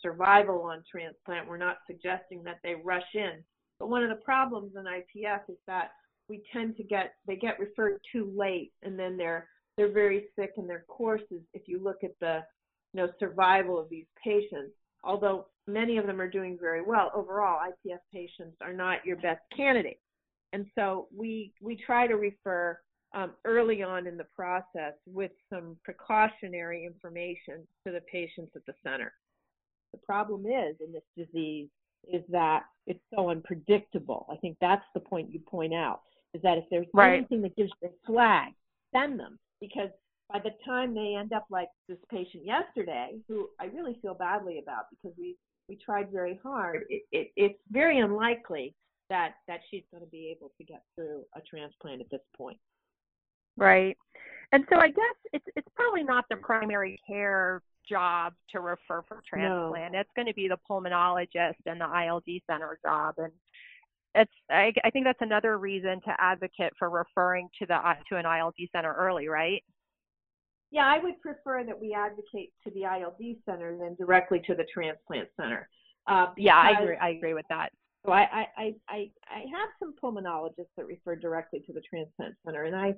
survival 0.00 0.62
on 0.62 0.82
transplant, 0.90 1.46
we're 1.46 1.58
not 1.58 1.76
suggesting 1.86 2.42
that 2.44 2.58
they 2.64 2.74
rush 2.82 3.14
in. 3.14 3.44
But 3.78 3.90
one 3.90 4.02
of 4.02 4.08
the 4.08 4.24
problems 4.24 4.72
in 4.74 4.84
IPF 4.84 5.40
is 5.50 5.58
that 5.66 5.90
we 6.30 6.42
tend 6.50 6.78
to 6.78 6.82
get, 6.82 7.12
they 7.26 7.36
get 7.36 7.60
referred 7.60 8.00
too 8.10 8.32
late 8.34 8.72
and 8.82 8.98
then 8.98 9.18
they're, 9.18 9.46
they're 9.76 9.92
very 9.92 10.24
sick 10.34 10.52
and 10.56 10.68
their 10.68 10.86
courses, 10.88 11.42
if 11.52 11.68
you 11.68 11.78
look 11.78 12.02
at 12.02 12.18
the, 12.22 12.40
you 12.94 13.02
know, 13.02 13.08
survival 13.20 13.78
of 13.78 13.90
these 13.90 14.06
patients, 14.24 14.72
although 15.04 15.46
many 15.66 15.98
of 15.98 16.06
them 16.06 16.22
are 16.22 16.30
doing 16.30 16.56
very 16.58 16.82
well, 16.82 17.12
overall 17.14 17.60
IPF 17.60 17.98
patients 18.10 18.56
are 18.62 18.72
not 18.72 19.04
your 19.04 19.16
best 19.16 19.42
candidates. 19.54 20.00
And 20.54 20.64
so 20.74 21.08
we, 21.14 21.52
we 21.60 21.76
try 21.76 22.06
to 22.06 22.14
refer 22.14 22.78
um, 23.16 23.32
early 23.46 23.82
on 23.82 24.06
in 24.06 24.16
the 24.16 24.26
process 24.36 24.92
with 25.06 25.32
some 25.50 25.76
precautionary 25.82 26.84
information 26.84 27.66
to 27.86 27.92
the 27.92 28.02
patients 28.12 28.52
at 28.54 28.64
the 28.66 28.74
center. 28.84 29.12
The 29.92 29.98
problem 29.98 30.44
is 30.46 30.76
in 30.86 30.92
this 30.92 31.02
disease 31.16 31.68
is 32.12 32.22
that 32.28 32.64
it's 32.86 33.00
so 33.14 33.30
unpredictable. 33.30 34.26
I 34.30 34.36
think 34.36 34.58
that's 34.60 34.84
the 34.94 35.00
point 35.00 35.32
you 35.32 35.40
point 35.40 35.72
out 35.72 36.02
is 36.34 36.42
that 36.42 36.58
if 36.58 36.64
there's 36.70 36.86
Right. 36.92 37.14
anything 37.18 37.40
that 37.42 37.56
gives 37.56 37.72
you 37.80 37.88
a 37.88 38.06
flag, 38.06 38.52
send 38.94 39.18
them 39.18 39.38
because 39.60 39.88
by 40.30 40.40
the 40.40 40.50
time 40.64 40.94
they 40.94 41.14
end 41.14 41.32
up 41.32 41.46
like 41.50 41.68
this 41.88 41.98
patient 42.10 42.44
yesterday, 42.44 43.18
who 43.28 43.48
I 43.58 43.66
really 43.66 43.98
feel 44.02 44.14
badly 44.14 44.58
about 44.58 44.84
because 44.90 45.16
we 45.16 45.36
we 45.68 45.76
tried 45.76 46.12
very 46.12 46.38
hard, 46.44 46.84
it, 46.90 47.02
it, 47.10 47.32
it's 47.34 47.58
very 47.70 47.98
unlikely 47.98 48.74
that 49.08 49.34
that 49.48 49.60
she's 49.70 49.82
going 49.90 50.04
to 50.04 50.10
be 50.10 50.28
able 50.28 50.52
to 50.58 50.64
get 50.64 50.82
through 50.94 51.24
a 51.34 51.40
transplant 51.40 52.00
at 52.00 52.10
this 52.10 52.20
point. 52.36 52.58
Right. 53.56 53.96
And 54.52 54.64
so 54.70 54.78
I 54.78 54.88
guess 54.88 55.16
it's 55.32 55.44
it's 55.56 55.68
probably 55.74 56.04
not 56.04 56.24
the 56.30 56.36
primary 56.36 57.00
care 57.06 57.62
job 57.88 58.34
to 58.52 58.60
refer 58.60 59.02
for 59.08 59.22
transplant. 59.28 59.94
It's 59.94 60.10
going 60.16 60.26
to 60.26 60.34
be 60.34 60.48
the 60.48 60.58
pulmonologist 60.68 61.54
and 61.66 61.80
the 61.80 61.86
ILD 61.86 62.24
center 62.48 62.78
job. 62.84 63.14
And 63.18 63.32
it's 64.14 64.32
I, 64.50 64.72
I 64.84 64.90
think 64.90 65.04
that's 65.04 65.20
another 65.20 65.58
reason 65.58 66.00
to 66.02 66.14
advocate 66.18 66.72
for 66.78 66.90
referring 66.90 67.48
to 67.58 67.66
the 67.66 67.78
to 68.08 68.16
an 68.16 68.26
ILD 68.26 68.54
center 68.72 68.92
early, 68.94 69.28
right? 69.28 69.62
Yeah, 70.70 70.86
I 70.86 70.98
would 71.02 71.20
prefer 71.20 71.64
that 71.64 71.78
we 71.78 71.94
advocate 71.94 72.52
to 72.64 72.70
the 72.72 72.84
ILD 72.84 73.36
center 73.44 73.76
than 73.78 73.94
directly 73.94 74.40
to 74.46 74.54
the 74.54 74.66
transplant 74.72 75.28
center. 75.40 75.68
Uh, 76.06 76.26
Yeah, 76.36 76.56
I 76.56 76.80
agree. 76.80 76.96
I 76.96 77.08
agree 77.10 77.34
with 77.34 77.46
that. 77.48 77.70
So 78.04 78.12
I, 78.12 78.22
I, 78.22 78.46
I, 78.56 78.74
I, 78.88 79.10
I 79.28 79.38
have 79.52 79.68
some 79.80 79.94
pulmonologists 80.00 80.70
that 80.76 80.86
refer 80.86 81.16
directly 81.16 81.60
to 81.66 81.72
the 81.72 81.82
transplant 81.88 82.36
center, 82.44 82.64
and 82.64 82.76
I, 82.76 82.94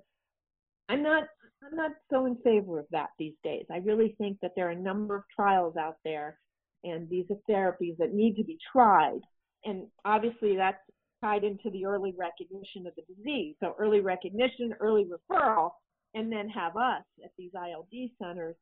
I'm 0.89 1.03
not, 1.03 1.25
I'm 1.65 1.77
not 1.77 1.93
so 2.11 2.27
in 2.27 2.37
favor 2.37 2.79
of 2.79 2.87
that 2.91 3.11
these 3.19 3.35
days. 3.45 3.65
I 3.71 3.79
really 3.79 4.15
think 4.19 4.39
that 4.43 4.53
there 4.57 4.69
are 4.69 4.73
a 4.73 4.77
number 4.77 5.17
of 5.17 5.25
trials 5.35 5.77
out 5.77 5.97
there, 6.05 6.39
and 6.85 7.09
these 7.09 7.27
are 7.31 7.53
therapies 7.53 7.97
that 7.99 8.15
need 8.15 8.37
to 8.37 8.45
be 8.45 8.59
tried, 8.73 9.21
and 9.65 9.87
obviously 10.05 10.57
that's 10.57 10.79
tied 11.21 11.45
into 11.45 11.71
the 11.71 11.85
early 11.85 12.15
recognition 12.17 12.87
of 12.87 12.93
the 12.95 13.03
disease. 13.15 13.57
So 13.61 13.75
early 13.79 14.01
recognition, 14.01 14.75
early 14.81 15.05
referral, 15.05 15.71
and 16.15 16.31
then 16.31 16.49
have 16.49 16.77
us 16.77 17.03
at 17.25 17.33
these 17.37 17.51
ILD 17.55 18.11
centers 18.23 18.55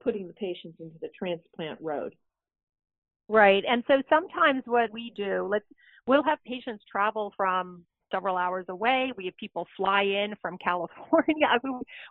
putting 0.00 0.26
the 0.26 0.34
patients 0.34 0.76
into 0.80 0.96
the 1.00 1.08
transplant 1.18 1.80
road. 1.80 2.14
Right. 3.28 3.64
And 3.68 3.84
so 3.86 4.02
sometimes 4.08 4.62
what 4.66 4.90
we 4.92 5.12
do, 5.16 5.46
let's 5.50 5.64
we'll 6.06 6.22
have 6.22 6.38
patients 6.46 6.84
travel 6.90 7.32
from 7.36 7.84
several 8.10 8.36
hours 8.36 8.66
away. 8.68 9.12
We 9.16 9.26
have 9.26 9.36
people 9.36 9.66
fly 9.76 10.02
in 10.02 10.34
from 10.40 10.58
California. 10.64 11.46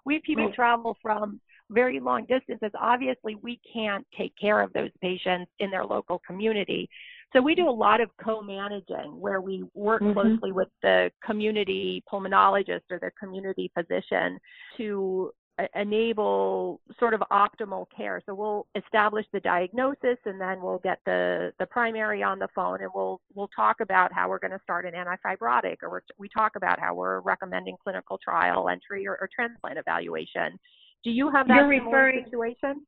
we 0.05 0.15
have 0.15 0.23
people 0.23 0.51
travel 0.53 0.97
from 1.01 1.39
very 1.69 1.99
long 1.99 2.25
distances. 2.25 2.71
Obviously, 2.79 3.35
we 3.35 3.59
can't 3.73 4.05
take 4.17 4.33
care 4.39 4.61
of 4.61 4.71
those 4.73 4.91
patients 5.01 5.51
in 5.59 5.69
their 5.69 5.85
local 5.85 6.21
community. 6.25 6.89
So 7.33 7.41
we 7.41 7.55
do 7.55 7.67
a 7.67 7.71
lot 7.71 7.99
of 7.99 8.09
co-managing 8.23 9.19
where 9.19 9.41
we 9.41 9.65
work 9.73 10.01
mm-hmm. 10.01 10.13
closely 10.13 10.53
with 10.53 10.69
the 10.81 11.11
community 11.25 12.03
pulmonologist 12.11 12.83
or 12.89 12.99
the 12.99 13.11
community 13.19 13.69
physician 13.77 14.39
to 14.77 15.31
enable 15.75 16.79
sort 16.99 17.13
of 17.13 17.21
optimal 17.31 17.85
care. 17.95 18.21
So 18.25 18.35
we'll 18.35 18.67
establish 18.75 19.25
the 19.33 19.39
diagnosis 19.39 20.17
and 20.25 20.39
then 20.39 20.61
we'll 20.61 20.79
get 20.79 20.99
the, 21.05 21.51
the 21.59 21.65
primary 21.65 22.21
on 22.23 22.39
the 22.39 22.47
phone 22.53 22.81
and 22.81 22.91
we'll 22.93 23.21
we'll 23.33 23.49
talk 23.55 23.77
about 23.81 24.13
how 24.13 24.29
we're 24.29 24.39
going 24.39 24.51
to 24.51 24.59
start 24.63 24.85
an 24.85 24.93
antifibrotic 24.93 25.77
or 25.81 26.03
we 26.17 26.29
talk 26.29 26.55
about 26.55 26.79
how 26.79 26.93
we're 26.93 27.21
recommending 27.21 27.75
clinical 27.83 28.19
trial 28.23 28.69
entry 28.69 29.07
or, 29.07 29.17
or 29.19 29.29
transplant 29.33 29.77
evaluation. 29.77 30.59
Do 31.03 31.11
you 31.11 31.31
have 31.31 31.47
that 31.47 31.55
You're 31.55 31.67
referring, 31.67 32.23
situation? 32.25 32.85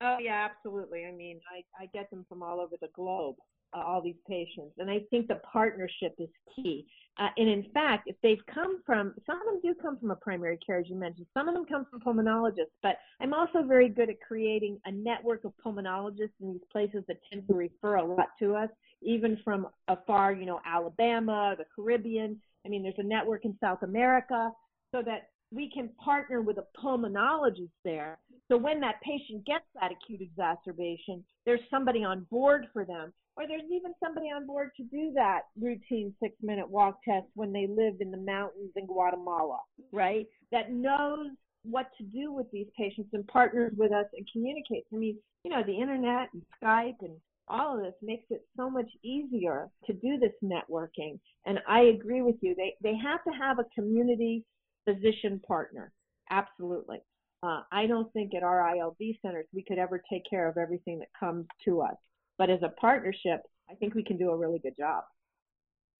Oh 0.00 0.16
yeah, 0.20 0.48
absolutely. 0.50 1.04
I 1.06 1.12
mean, 1.12 1.40
I, 1.50 1.84
I 1.84 1.86
get 1.86 2.10
them 2.10 2.26
from 2.28 2.42
all 2.42 2.60
over 2.60 2.76
the 2.80 2.88
globe 2.94 3.36
uh, 3.74 3.80
all 3.80 4.00
these 4.00 4.14
patients. 4.28 4.74
And 4.78 4.90
I 4.90 5.00
think 5.10 5.28
the 5.28 5.40
partnership 5.52 6.14
is 6.18 6.28
key. 6.54 6.86
Uh, 7.18 7.28
and 7.36 7.48
in 7.48 7.64
fact, 7.72 8.08
if 8.08 8.16
they've 8.22 8.44
come 8.52 8.82
from, 8.84 9.14
some 9.24 9.40
of 9.40 9.46
them 9.46 9.60
do 9.62 9.74
come 9.80 9.98
from 9.98 10.10
a 10.10 10.16
primary 10.16 10.58
care, 10.58 10.78
as 10.78 10.86
you 10.88 10.96
mentioned. 10.96 11.26
Some 11.32 11.48
of 11.48 11.54
them 11.54 11.64
come 11.64 11.86
from 11.88 12.00
pulmonologists. 12.00 12.74
But 12.82 12.96
I'm 13.20 13.32
also 13.32 13.62
very 13.62 13.88
good 13.88 14.10
at 14.10 14.20
creating 14.20 14.80
a 14.84 14.90
network 14.90 15.44
of 15.44 15.52
pulmonologists 15.64 16.32
in 16.40 16.52
these 16.52 16.62
places 16.72 17.04
that 17.06 17.18
tend 17.30 17.46
to 17.48 17.54
refer 17.54 17.96
a 17.96 18.04
lot 18.04 18.30
to 18.40 18.56
us, 18.56 18.68
even 19.02 19.38
from 19.44 19.68
afar, 19.86 20.32
you 20.32 20.46
know, 20.46 20.60
Alabama, 20.66 21.54
the 21.56 21.64
Caribbean. 21.74 22.40
I 22.66 22.68
mean, 22.68 22.82
there's 22.82 22.94
a 22.98 23.04
network 23.04 23.44
in 23.44 23.56
South 23.60 23.82
America 23.82 24.50
so 24.92 25.02
that 25.02 25.28
we 25.54 25.70
can 25.72 25.90
partner 26.02 26.40
with 26.42 26.58
a 26.58 26.66
pulmonologist 26.82 27.70
there. 27.84 28.18
So 28.48 28.56
when 28.56 28.80
that 28.80 29.00
patient 29.02 29.46
gets 29.46 29.64
that 29.80 29.92
acute 29.92 30.20
exacerbation, 30.20 31.24
there's 31.46 31.60
somebody 31.70 32.04
on 32.04 32.26
board 32.30 32.66
for 32.72 32.84
them 32.84 33.12
or 33.36 33.46
there's 33.46 33.70
even 33.72 33.92
somebody 34.02 34.26
on 34.26 34.46
board 34.46 34.70
to 34.76 34.84
do 34.84 35.12
that 35.14 35.42
routine 35.60 36.14
six 36.22 36.34
minute 36.42 36.68
walk 36.68 36.98
test 37.04 37.26
when 37.34 37.52
they 37.52 37.66
live 37.66 37.94
in 38.00 38.10
the 38.10 38.18
mountains 38.18 38.70
in 38.76 38.86
Guatemala, 38.86 39.58
right? 39.92 40.26
That 40.52 40.72
knows 40.72 41.28
what 41.64 41.86
to 41.98 42.04
do 42.04 42.32
with 42.32 42.46
these 42.52 42.66
patients 42.76 43.10
and 43.12 43.26
partners 43.26 43.72
with 43.76 43.92
us 43.92 44.06
and 44.16 44.26
communicates. 44.32 44.86
I 44.92 44.96
mean, 44.96 45.18
you 45.44 45.50
know, 45.50 45.62
the 45.66 45.80
internet 45.80 46.28
and 46.32 46.42
Skype 46.62 47.00
and 47.00 47.16
all 47.48 47.76
of 47.76 47.82
this 47.82 47.94
makes 48.02 48.24
it 48.30 48.42
so 48.56 48.70
much 48.70 48.90
easier 49.02 49.68
to 49.86 49.92
do 49.92 50.18
this 50.18 50.32
networking. 50.42 51.18
And 51.46 51.58
I 51.68 51.80
agree 51.80 52.22
with 52.22 52.36
you. 52.40 52.54
They 52.54 52.74
they 52.82 52.96
have 52.96 53.22
to 53.24 53.30
have 53.30 53.58
a 53.58 53.64
community 53.74 54.44
physician 54.84 55.40
partner. 55.46 55.92
Absolutely. 56.30 56.98
Uh, 57.42 57.60
I 57.70 57.86
don't 57.86 58.10
think 58.12 58.34
at 58.34 58.42
our 58.42 58.74
ILD 58.74 58.96
centers 59.20 59.46
we 59.52 59.62
could 59.62 59.78
ever 59.78 60.02
take 60.10 60.22
care 60.28 60.48
of 60.48 60.56
everything 60.56 60.98
that 61.00 61.08
comes 61.18 61.46
to 61.64 61.82
us. 61.82 61.96
But 62.38 62.50
as 62.50 62.60
a 62.62 62.70
partnership, 62.80 63.42
I 63.70 63.74
think 63.74 63.94
we 63.94 64.02
can 64.02 64.16
do 64.16 64.30
a 64.30 64.36
really 64.36 64.58
good 64.58 64.76
job. 64.78 65.04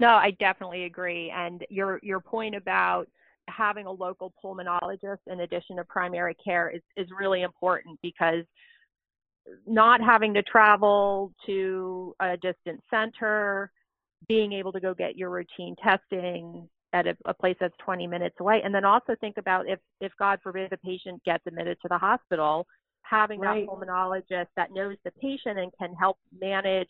No, 0.01 0.09
I 0.09 0.33
definitely 0.40 0.85
agree. 0.85 1.31
And 1.31 1.64
your 1.70 2.01
your 2.03 2.20
point 2.20 2.55
about 2.55 3.09
having 3.49 3.87
a 3.87 3.92
local 3.92 4.33
pulmonologist 4.42 5.18
in 5.31 5.40
addition 5.40 5.77
to 5.77 5.85
primary 5.85 6.35
care 6.42 6.70
is, 6.70 6.83
is 6.97 7.07
really 7.16 7.42
important 7.42 7.99
because 8.03 8.44
not 9.66 10.01
having 10.01 10.33
to 10.35 10.42
travel 10.42 11.33
to 11.47 12.14
a 12.20 12.37
distant 12.38 12.81
center, 12.90 13.70
being 14.29 14.53
able 14.53 14.73
to 14.73 14.81
go 14.81 14.94
get 14.94 15.16
your 15.16 15.31
routine 15.31 15.77
testing 15.83 16.68
at 16.94 17.07
a, 17.07 17.16
a, 17.26 17.35
place 17.35 17.57
that's 17.61 17.74
20 17.85 18.07
minutes 18.07 18.37
away, 18.40 18.62
and 18.64 18.74
then 18.74 18.85
also 18.85 19.14
think 19.20 19.37
about 19.37 19.68
if, 19.68 19.78
if 20.00 20.12
God 20.18 20.38
forbid 20.42 20.70
the 20.70 20.78
patient 20.78 21.22
gets 21.24 21.44
admitted 21.46 21.76
to 21.83 21.88
the 21.88 21.98
hospital, 21.98 22.66
having 23.02 23.40
right. 23.40 23.66
that 23.66 23.70
pulmonologist 23.70 24.46
that 24.57 24.72
knows 24.72 24.96
the 25.04 25.11
patient 25.12 25.59
and 25.59 25.70
can 25.78 25.92
help 25.94 26.16
manage 26.40 26.88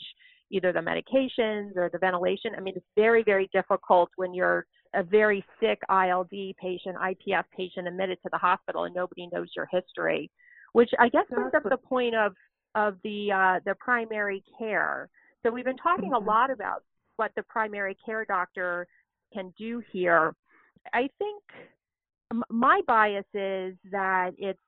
either 0.50 0.72
the 0.72 0.78
medications 0.78 1.76
or 1.76 1.90
the 1.92 1.98
ventilation. 1.98 2.52
I 2.56 2.60
mean, 2.60 2.74
it's 2.76 2.86
very, 2.94 3.24
very 3.24 3.48
difficult 3.52 4.10
when 4.16 4.34
you're 4.34 4.66
a 4.94 5.02
very 5.02 5.44
sick 5.60 5.80
ILD 5.90 6.30
patient, 6.60 6.96
IPF 6.96 7.44
patient 7.56 7.88
admitted 7.88 8.18
to 8.22 8.28
the 8.30 8.38
hospital 8.38 8.84
and 8.84 8.94
nobody 8.94 9.28
knows 9.32 9.48
your 9.56 9.68
history, 9.72 10.30
which 10.72 10.90
I 10.98 11.08
guess 11.08 11.24
brings 11.30 11.54
up 11.54 11.64
the 11.64 11.76
point 11.76 12.14
of 12.14 12.34
of 12.76 12.96
the 13.04 13.30
uh, 13.32 13.60
the 13.64 13.74
primary 13.76 14.42
care. 14.58 15.08
So 15.42 15.50
we've 15.50 15.64
been 15.64 15.76
talking 15.76 16.10
mm-hmm. 16.10 16.26
a 16.26 16.30
lot 16.30 16.50
about 16.50 16.82
what 17.16 17.30
the 17.36 17.42
primary 17.44 17.96
care 18.04 18.24
doctor 18.24 18.86
can 19.34 19.52
do 19.58 19.82
here. 19.92 20.34
I 20.92 21.08
think 21.18 21.42
my 22.50 22.80
bias 22.86 23.24
is 23.34 23.74
that 23.90 24.32
it's 24.38 24.58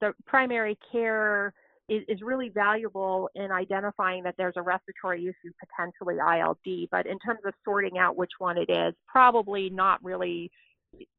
the 0.00 0.12
primary 0.26 0.78
care 0.92 1.54
is, 1.88 2.02
is 2.08 2.20
really 2.22 2.50
valuable 2.50 3.30
in 3.34 3.50
identifying 3.50 4.22
that 4.22 4.34
there's 4.36 4.56
a 4.56 4.62
respiratory 4.62 5.22
issue, 5.22 5.52
potentially 5.58 6.16
ILD. 6.16 6.88
But 6.90 7.06
in 7.06 7.18
terms 7.18 7.40
of 7.46 7.54
sorting 7.64 7.98
out 7.98 8.16
which 8.16 8.32
one 8.38 8.58
it 8.58 8.70
is, 8.70 8.94
probably 9.06 9.70
not 9.70 10.02
really 10.04 10.50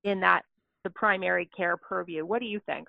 in 0.03 0.19
that 0.19 0.43
the 0.83 0.89
primary 0.91 1.49
care 1.55 1.77
purview. 1.77 2.25
What 2.25 2.39
do 2.39 2.45
you 2.45 2.59
think? 2.65 2.87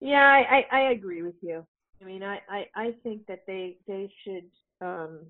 Yeah, 0.00 0.26
I, 0.26 0.64
I, 0.70 0.78
I 0.78 0.90
agree 0.90 1.22
with 1.22 1.36
you. 1.40 1.64
I 2.02 2.04
mean, 2.04 2.22
I, 2.22 2.40
I, 2.48 2.66
I 2.74 2.94
think 3.02 3.26
that 3.26 3.44
they 3.46 3.76
they 3.86 4.12
should 4.22 4.44
um, 4.80 5.20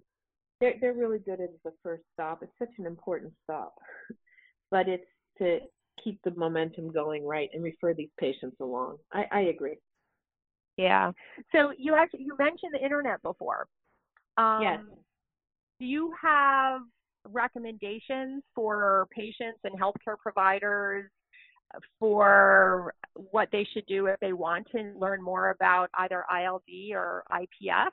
they're 0.65 0.75
they're 0.81 0.95
really 0.95 1.19
good 1.19 1.41
as 1.41 1.51
the 1.63 1.73
first 1.83 2.03
stop. 2.15 2.43
It's 2.43 2.53
such 2.59 2.71
an 2.79 2.87
important 2.87 3.33
stop, 3.45 3.75
but 4.71 4.89
it's 4.89 5.05
to 5.39 5.59
keep 6.03 6.19
the 6.25 6.31
momentum 6.37 6.91
going 6.91 7.27
right 7.27 7.51
and 7.53 7.63
refer 7.63 7.93
these 7.93 8.09
patients 8.19 8.57
along. 8.61 8.97
I, 9.13 9.25
I 9.31 9.41
agree. 9.43 9.77
Yeah. 10.77 11.13
So 11.53 11.73
you 11.77 11.95
actually 11.95 12.23
you 12.23 12.35
mentioned 12.39 12.73
the 12.73 12.83
internet 12.83 13.23
before. 13.23 13.67
Um, 14.39 14.63
yes. 14.63 14.81
Do 15.81 15.87
you 15.87 16.13
have 16.21 16.81
recommendations 17.31 18.43
for 18.55 19.07
patients 19.11 19.59
and 19.65 19.79
healthcare 19.79 20.19
providers 20.19 21.11
for 21.99 22.95
what 23.15 23.49
they 23.53 23.67
should 23.73 23.85
do 23.87 24.07
if 24.07 24.19
they 24.21 24.33
want 24.33 24.67
to 24.73 24.93
learn 24.97 25.23
more 25.23 25.51
about 25.51 25.91
either 25.99 26.25
ILD 26.33 26.63
or 26.93 27.25
IPF? 27.31 27.91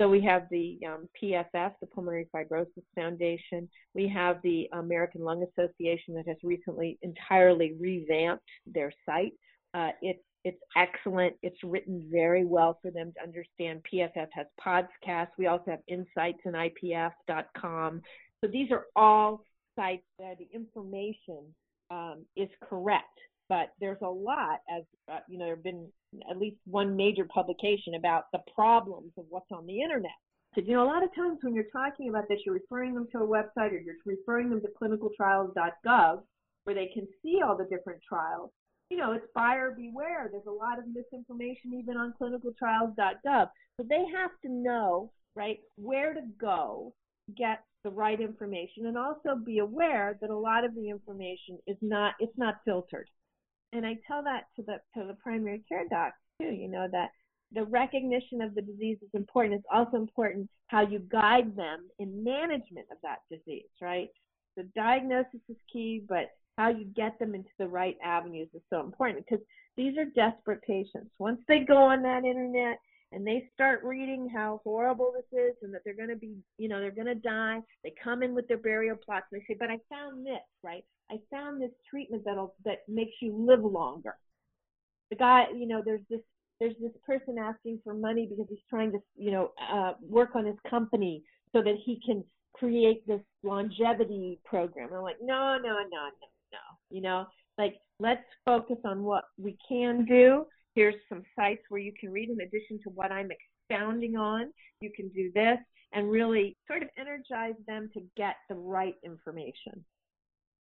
So 0.00 0.08
we 0.08 0.20
have 0.22 0.46
the 0.50 0.78
um, 0.86 1.08
PFF, 1.20 1.72
the 1.80 1.86
Pulmonary 1.92 2.28
Fibrosis 2.34 2.84
Foundation. 2.94 3.68
We 3.94 4.06
have 4.08 4.36
the 4.42 4.68
American 4.72 5.22
Lung 5.22 5.44
Association 5.44 6.14
that 6.14 6.28
has 6.28 6.36
recently 6.44 6.98
entirely 7.02 7.74
revamped 7.80 8.44
their 8.66 8.92
site. 9.04 9.32
Uh, 9.74 9.90
it's 10.00 10.22
it's 10.44 10.60
excellent. 10.76 11.34
It's 11.42 11.58
written 11.64 12.08
very 12.10 12.44
well 12.44 12.78
for 12.80 12.92
them 12.92 13.12
to 13.16 13.22
understand. 13.22 13.82
PFF 13.92 14.28
has 14.32 14.46
podcasts. 14.64 15.32
We 15.36 15.48
also 15.48 15.72
have 15.72 15.80
insights 15.88 16.38
in 16.44 16.52
IPF.com. 16.52 18.00
So 18.40 18.50
these 18.50 18.70
are 18.70 18.86
all 18.94 19.42
sites 19.74 20.04
where 20.16 20.36
the 20.36 20.48
information 20.54 21.42
um, 21.90 22.24
is 22.36 22.48
correct. 22.68 23.18
But 23.48 23.72
there's 23.80 24.00
a 24.02 24.08
lot, 24.08 24.60
as 24.70 24.82
uh, 25.10 25.20
you 25.28 25.38
know, 25.38 25.46
there 25.46 25.54
have 25.56 25.64
been 25.64 25.88
at 26.30 26.38
least 26.38 26.56
one 26.66 26.96
major 26.96 27.24
publication 27.24 27.94
about 27.94 28.24
the 28.32 28.40
problems 28.54 29.12
of 29.16 29.24
what's 29.30 29.50
on 29.52 29.66
the 29.66 29.80
internet. 29.80 30.10
You 30.56 30.74
know, 30.74 30.84
a 30.84 30.86
lot 30.86 31.04
of 31.04 31.14
times 31.14 31.38
when 31.42 31.54
you're 31.54 31.70
talking 31.72 32.08
about 32.08 32.28
this, 32.28 32.40
you're 32.44 32.54
referring 32.54 32.94
them 32.94 33.06
to 33.12 33.18
a 33.18 33.26
website 33.26 33.72
or 33.72 33.78
you're 33.78 33.94
referring 34.04 34.50
them 34.50 34.60
to 34.62 34.68
clinicaltrials.gov 34.80 36.22
where 36.64 36.74
they 36.74 36.90
can 36.92 37.06
see 37.22 37.40
all 37.44 37.56
the 37.56 37.64
different 37.64 38.00
trials. 38.06 38.50
You 38.90 38.96
know, 38.96 39.12
it's 39.12 39.26
buyer 39.34 39.74
beware. 39.76 40.28
There's 40.30 40.46
a 40.46 40.50
lot 40.50 40.78
of 40.78 40.84
misinformation 40.92 41.74
even 41.74 41.96
on 41.96 42.14
clinicaltrials.gov. 42.20 43.48
So 43.76 43.86
they 43.88 44.04
have 44.16 44.30
to 44.44 44.50
know, 44.50 45.12
right, 45.36 45.58
where 45.76 46.12
to 46.12 46.22
go 46.40 46.92
get 47.36 47.62
the 47.84 47.90
right 47.90 48.20
information 48.20 48.86
and 48.86 48.98
also 48.98 49.36
be 49.44 49.58
aware 49.58 50.18
that 50.20 50.30
a 50.30 50.36
lot 50.36 50.64
of 50.64 50.74
the 50.74 50.88
information 50.90 51.58
is 51.66 51.76
not 51.80 52.14
it's 52.18 52.36
not 52.36 52.56
filtered 52.64 53.08
and 53.72 53.86
I 53.86 53.96
tell 54.06 54.22
that 54.24 54.44
to 54.56 54.62
the 54.62 54.78
to 54.96 55.06
the 55.06 55.14
primary 55.14 55.62
care 55.68 55.84
docs 55.88 56.16
too. 56.40 56.48
You 56.48 56.68
know 56.68 56.86
that 56.90 57.10
the 57.52 57.64
recognition 57.64 58.42
of 58.42 58.54
the 58.54 58.62
disease 58.62 58.98
is 59.02 59.08
important. 59.14 59.54
It's 59.54 59.66
also 59.72 59.96
important 59.96 60.48
how 60.66 60.86
you 60.86 60.98
guide 60.98 61.56
them 61.56 61.88
in 61.98 62.22
management 62.22 62.86
of 62.92 62.98
that 63.02 63.18
disease, 63.30 63.70
right? 63.80 64.08
The 64.56 64.64
diagnosis 64.74 65.40
is 65.48 65.56
key, 65.72 66.02
but 66.08 66.30
how 66.58 66.68
you 66.68 66.84
get 66.96 67.18
them 67.18 67.34
into 67.34 67.50
the 67.58 67.68
right 67.68 67.96
avenues 68.04 68.48
is 68.54 68.62
so 68.68 68.80
important 68.80 69.24
because 69.24 69.44
these 69.76 69.96
are 69.96 70.04
desperate 70.04 70.60
patients. 70.62 71.10
Once 71.18 71.40
they 71.48 71.60
go 71.60 71.76
on 71.76 72.02
that 72.02 72.24
internet 72.24 72.78
and 73.12 73.26
they 73.26 73.48
start 73.54 73.80
reading 73.84 74.28
how 74.28 74.60
horrible 74.64 75.12
this 75.14 75.40
is 75.40 75.54
and 75.62 75.72
that 75.72 75.80
they're 75.84 75.96
going 75.96 76.10
to 76.10 76.16
be, 76.16 76.36
you 76.58 76.68
know, 76.68 76.80
they're 76.80 76.90
going 76.90 77.06
to 77.06 77.14
die, 77.14 77.60
they 77.82 77.92
come 78.02 78.22
in 78.22 78.34
with 78.34 78.46
their 78.48 78.58
burial 78.58 78.96
plots 78.96 79.26
and 79.32 79.40
they 79.40 79.44
say, 79.46 79.56
but 79.58 79.70
I 79.70 79.78
found 79.88 80.26
this, 80.26 80.40
right? 80.62 80.84
I 81.10 81.16
found 81.30 81.60
this 81.60 81.70
treatment 81.88 82.22
that'll 82.24 82.54
that 82.64 82.80
makes 82.86 83.12
you 83.22 83.34
live 83.34 83.64
longer. 83.64 84.14
The 85.10 85.16
guy, 85.16 85.44
you 85.56 85.66
know, 85.66 85.80
there's 85.82 86.02
this 86.10 86.20
there's 86.60 86.74
this 86.80 86.92
person 87.06 87.38
asking 87.38 87.80
for 87.84 87.94
money 87.94 88.26
because 88.28 88.46
he's 88.48 88.58
trying 88.68 88.92
to, 88.92 88.98
you 89.16 89.30
know, 89.30 89.52
uh, 89.72 89.92
work 90.02 90.34
on 90.34 90.44
his 90.44 90.56
company 90.68 91.22
so 91.52 91.62
that 91.62 91.76
he 91.84 92.00
can 92.04 92.24
create 92.52 93.06
this 93.06 93.20
longevity 93.42 94.40
program. 94.44 94.88
And 94.88 94.96
I'm 94.96 95.02
like, 95.02 95.16
no, 95.22 95.56
no, 95.56 95.68
no, 95.68 95.78
no, 95.90 96.08
no. 96.52 96.58
You 96.90 97.00
know, 97.00 97.26
like 97.56 97.76
let's 98.00 98.24
focus 98.44 98.78
on 98.84 99.02
what 99.02 99.24
we 99.38 99.56
can 99.68 100.04
do. 100.04 100.46
Here's 100.78 100.94
some 101.08 101.24
sites 101.34 101.62
where 101.70 101.80
you 101.80 101.92
can 101.98 102.12
read 102.12 102.28
in 102.30 102.40
addition 102.40 102.78
to 102.84 102.90
what 102.90 103.10
I'm 103.10 103.30
expounding 103.32 104.16
on. 104.16 104.52
You 104.80 104.92
can 104.94 105.08
do 105.08 105.28
this 105.34 105.58
and 105.92 106.08
really 106.08 106.56
sort 106.68 106.84
of 106.84 106.88
energize 106.96 107.58
them 107.66 107.90
to 107.94 108.00
get 108.16 108.36
the 108.48 108.54
right 108.54 108.94
information. 109.04 109.84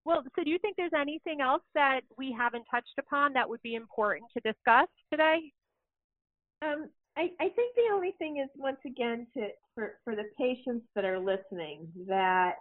Well, 0.06 0.24
so 0.36 0.44
do 0.44 0.50
you 0.50 0.58
think 0.58 0.76
there's 0.76 0.90
anything 1.00 1.40
else 1.40 1.62
that 1.76 2.00
we 2.18 2.36
haven't 2.36 2.64
touched 2.72 2.98
upon 2.98 3.34
that 3.34 3.48
would 3.48 3.62
be 3.62 3.76
important 3.76 4.32
to 4.34 4.40
discuss 4.40 4.88
today? 5.12 5.38
Um, 6.64 6.90
I, 7.16 7.30
I 7.40 7.50
think 7.50 7.76
the 7.76 7.94
only 7.94 8.16
thing 8.18 8.44
is 8.44 8.50
once 8.56 8.80
again 8.88 9.28
to 9.36 9.50
for, 9.76 10.00
for 10.04 10.16
the 10.16 10.24
patients 10.36 10.88
that 10.96 11.06
are 11.06 11.20
listening 11.20 11.90
that 12.08 12.56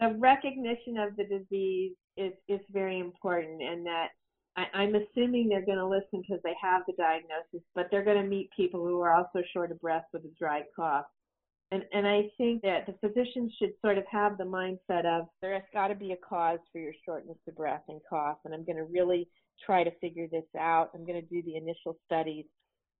the 0.00 0.14
recognition 0.18 0.98
of 0.98 1.16
the 1.16 1.24
disease 1.24 1.92
is, 2.18 2.32
is 2.46 2.60
very 2.70 2.98
important 2.98 3.62
and 3.62 3.86
that 3.86 4.08
I, 4.56 4.64
I'm 4.74 4.94
assuming 4.94 5.48
they're 5.48 5.64
going 5.64 5.78
to 5.78 5.86
listen 5.86 6.22
because 6.22 6.40
they 6.42 6.54
have 6.60 6.82
the 6.86 6.94
diagnosis, 6.94 7.66
but 7.74 7.88
they're 7.90 8.04
going 8.04 8.22
to 8.22 8.28
meet 8.28 8.50
people 8.56 8.84
who 8.84 9.00
are 9.00 9.14
also 9.14 9.42
short 9.52 9.70
of 9.70 9.80
breath 9.80 10.04
with 10.12 10.24
a 10.24 10.30
dry 10.38 10.62
cough. 10.74 11.06
And, 11.72 11.84
and 11.92 12.06
I 12.06 12.22
think 12.36 12.62
that 12.62 12.86
the 12.86 12.94
physicians 13.00 13.52
should 13.58 13.72
sort 13.80 13.96
of 13.96 14.04
have 14.10 14.36
the 14.36 14.44
mindset 14.44 15.06
of 15.06 15.28
there 15.40 15.54
has 15.54 15.62
got 15.72 15.88
to 15.88 15.94
be 15.94 16.12
a 16.12 16.16
cause 16.16 16.58
for 16.72 16.80
your 16.80 16.92
shortness 17.04 17.38
of 17.46 17.54
breath 17.54 17.84
and 17.88 18.00
cough, 18.08 18.38
and 18.44 18.52
I'm 18.52 18.64
going 18.64 18.76
to 18.76 18.84
really 18.84 19.28
try 19.64 19.84
to 19.84 19.90
figure 20.00 20.26
this 20.30 20.44
out. 20.58 20.90
I'm 20.94 21.06
going 21.06 21.20
to 21.20 21.28
do 21.28 21.42
the 21.42 21.56
initial 21.56 21.96
studies, 22.06 22.46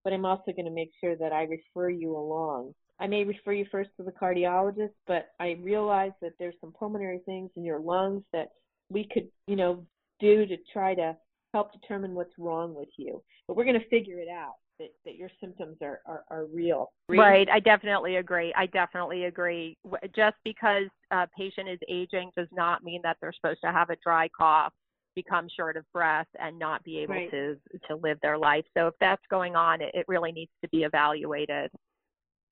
but 0.04 0.12
I'm 0.12 0.24
also 0.24 0.52
going 0.52 0.66
to 0.66 0.70
make 0.70 0.92
sure 1.00 1.16
that 1.16 1.32
I 1.32 1.44
refer 1.44 1.90
you 1.90 2.16
along. 2.16 2.74
I 3.00 3.08
may 3.08 3.24
refer 3.24 3.52
you 3.52 3.66
first 3.72 3.90
to 3.96 4.04
the 4.04 4.12
cardiologist, 4.12 4.92
but 5.06 5.30
I 5.40 5.56
realize 5.62 6.12
that 6.22 6.32
there's 6.38 6.54
some 6.60 6.72
pulmonary 6.78 7.22
things 7.26 7.50
in 7.56 7.64
your 7.64 7.80
lungs 7.80 8.22
that 8.32 8.50
we 8.88 9.08
could, 9.12 9.28
you 9.48 9.56
know, 9.56 9.84
do 10.20 10.46
to 10.46 10.56
try 10.72 10.94
to 10.94 11.16
help 11.52 11.72
determine 11.72 12.14
what's 12.14 12.32
wrong 12.38 12.74
with 12.74 12.88
you. 12.96 13.22
But 13.46 13.56
we're 13.56 13.64
going 13.64 13.78
to 13.80 13.88
figure 13.88 14.18
it 14.18 14.28
out 14.28 14.54
that, 14.78 14.88
that 15.04 15.16
your 15.16 15.30
symptoms 15.40 15.76
are, 15.82 16.00
are, 16.06 16.24
are 16.30 16.46
real. 16.46 16.92
Right. 17.08 17.48
I 17.48 17.60
definitely 17.60 18.16
agree. 18.16 18.52
I 18.56 18.66
definitely 18.66 19.24
agree. 19.24 19.76
Just 20.14 20.36
because 20.44 20.84
a 21.10 21.28
patient 21.36 21.68
is 21.68 21.78
aging 21.88 22.30
does 22.36 22.48
not 22.52 22.82
mean 22.82 23.00
that 23.02 23.16
they're 23.20 23.32
supposed 23.32 23.60
to 23.64 23.72
have 23.72 23.90
a 23.90 23.96
dry 24.02 24.28
cough, 24.36 24.72
become 25.14 25.48
short 25.54 25.76
of 25.76 25.84
breath, 25.92 26.28
and 26.38 26.58
not 26.58 26.82
be 26.84 26.98
able 26.98 27.14
right. 27.14 27.30
to 27.30 27.56
to 27.88 27.96
live 27.96 28.18
their 28.22 28.38
life. 28.38 28.64
So 28.76 28.86
if 28.86 28.94
that's 29.00 29.22
going 29.30 29.56
on, 29.56 29.82
it, 29.82 29.90
it 29.92 30.06
really 30.08 30.32
needs 30.32 30.52
to 30.62 30.68
be 30.70 30.84
evaluated. 30.84 31.70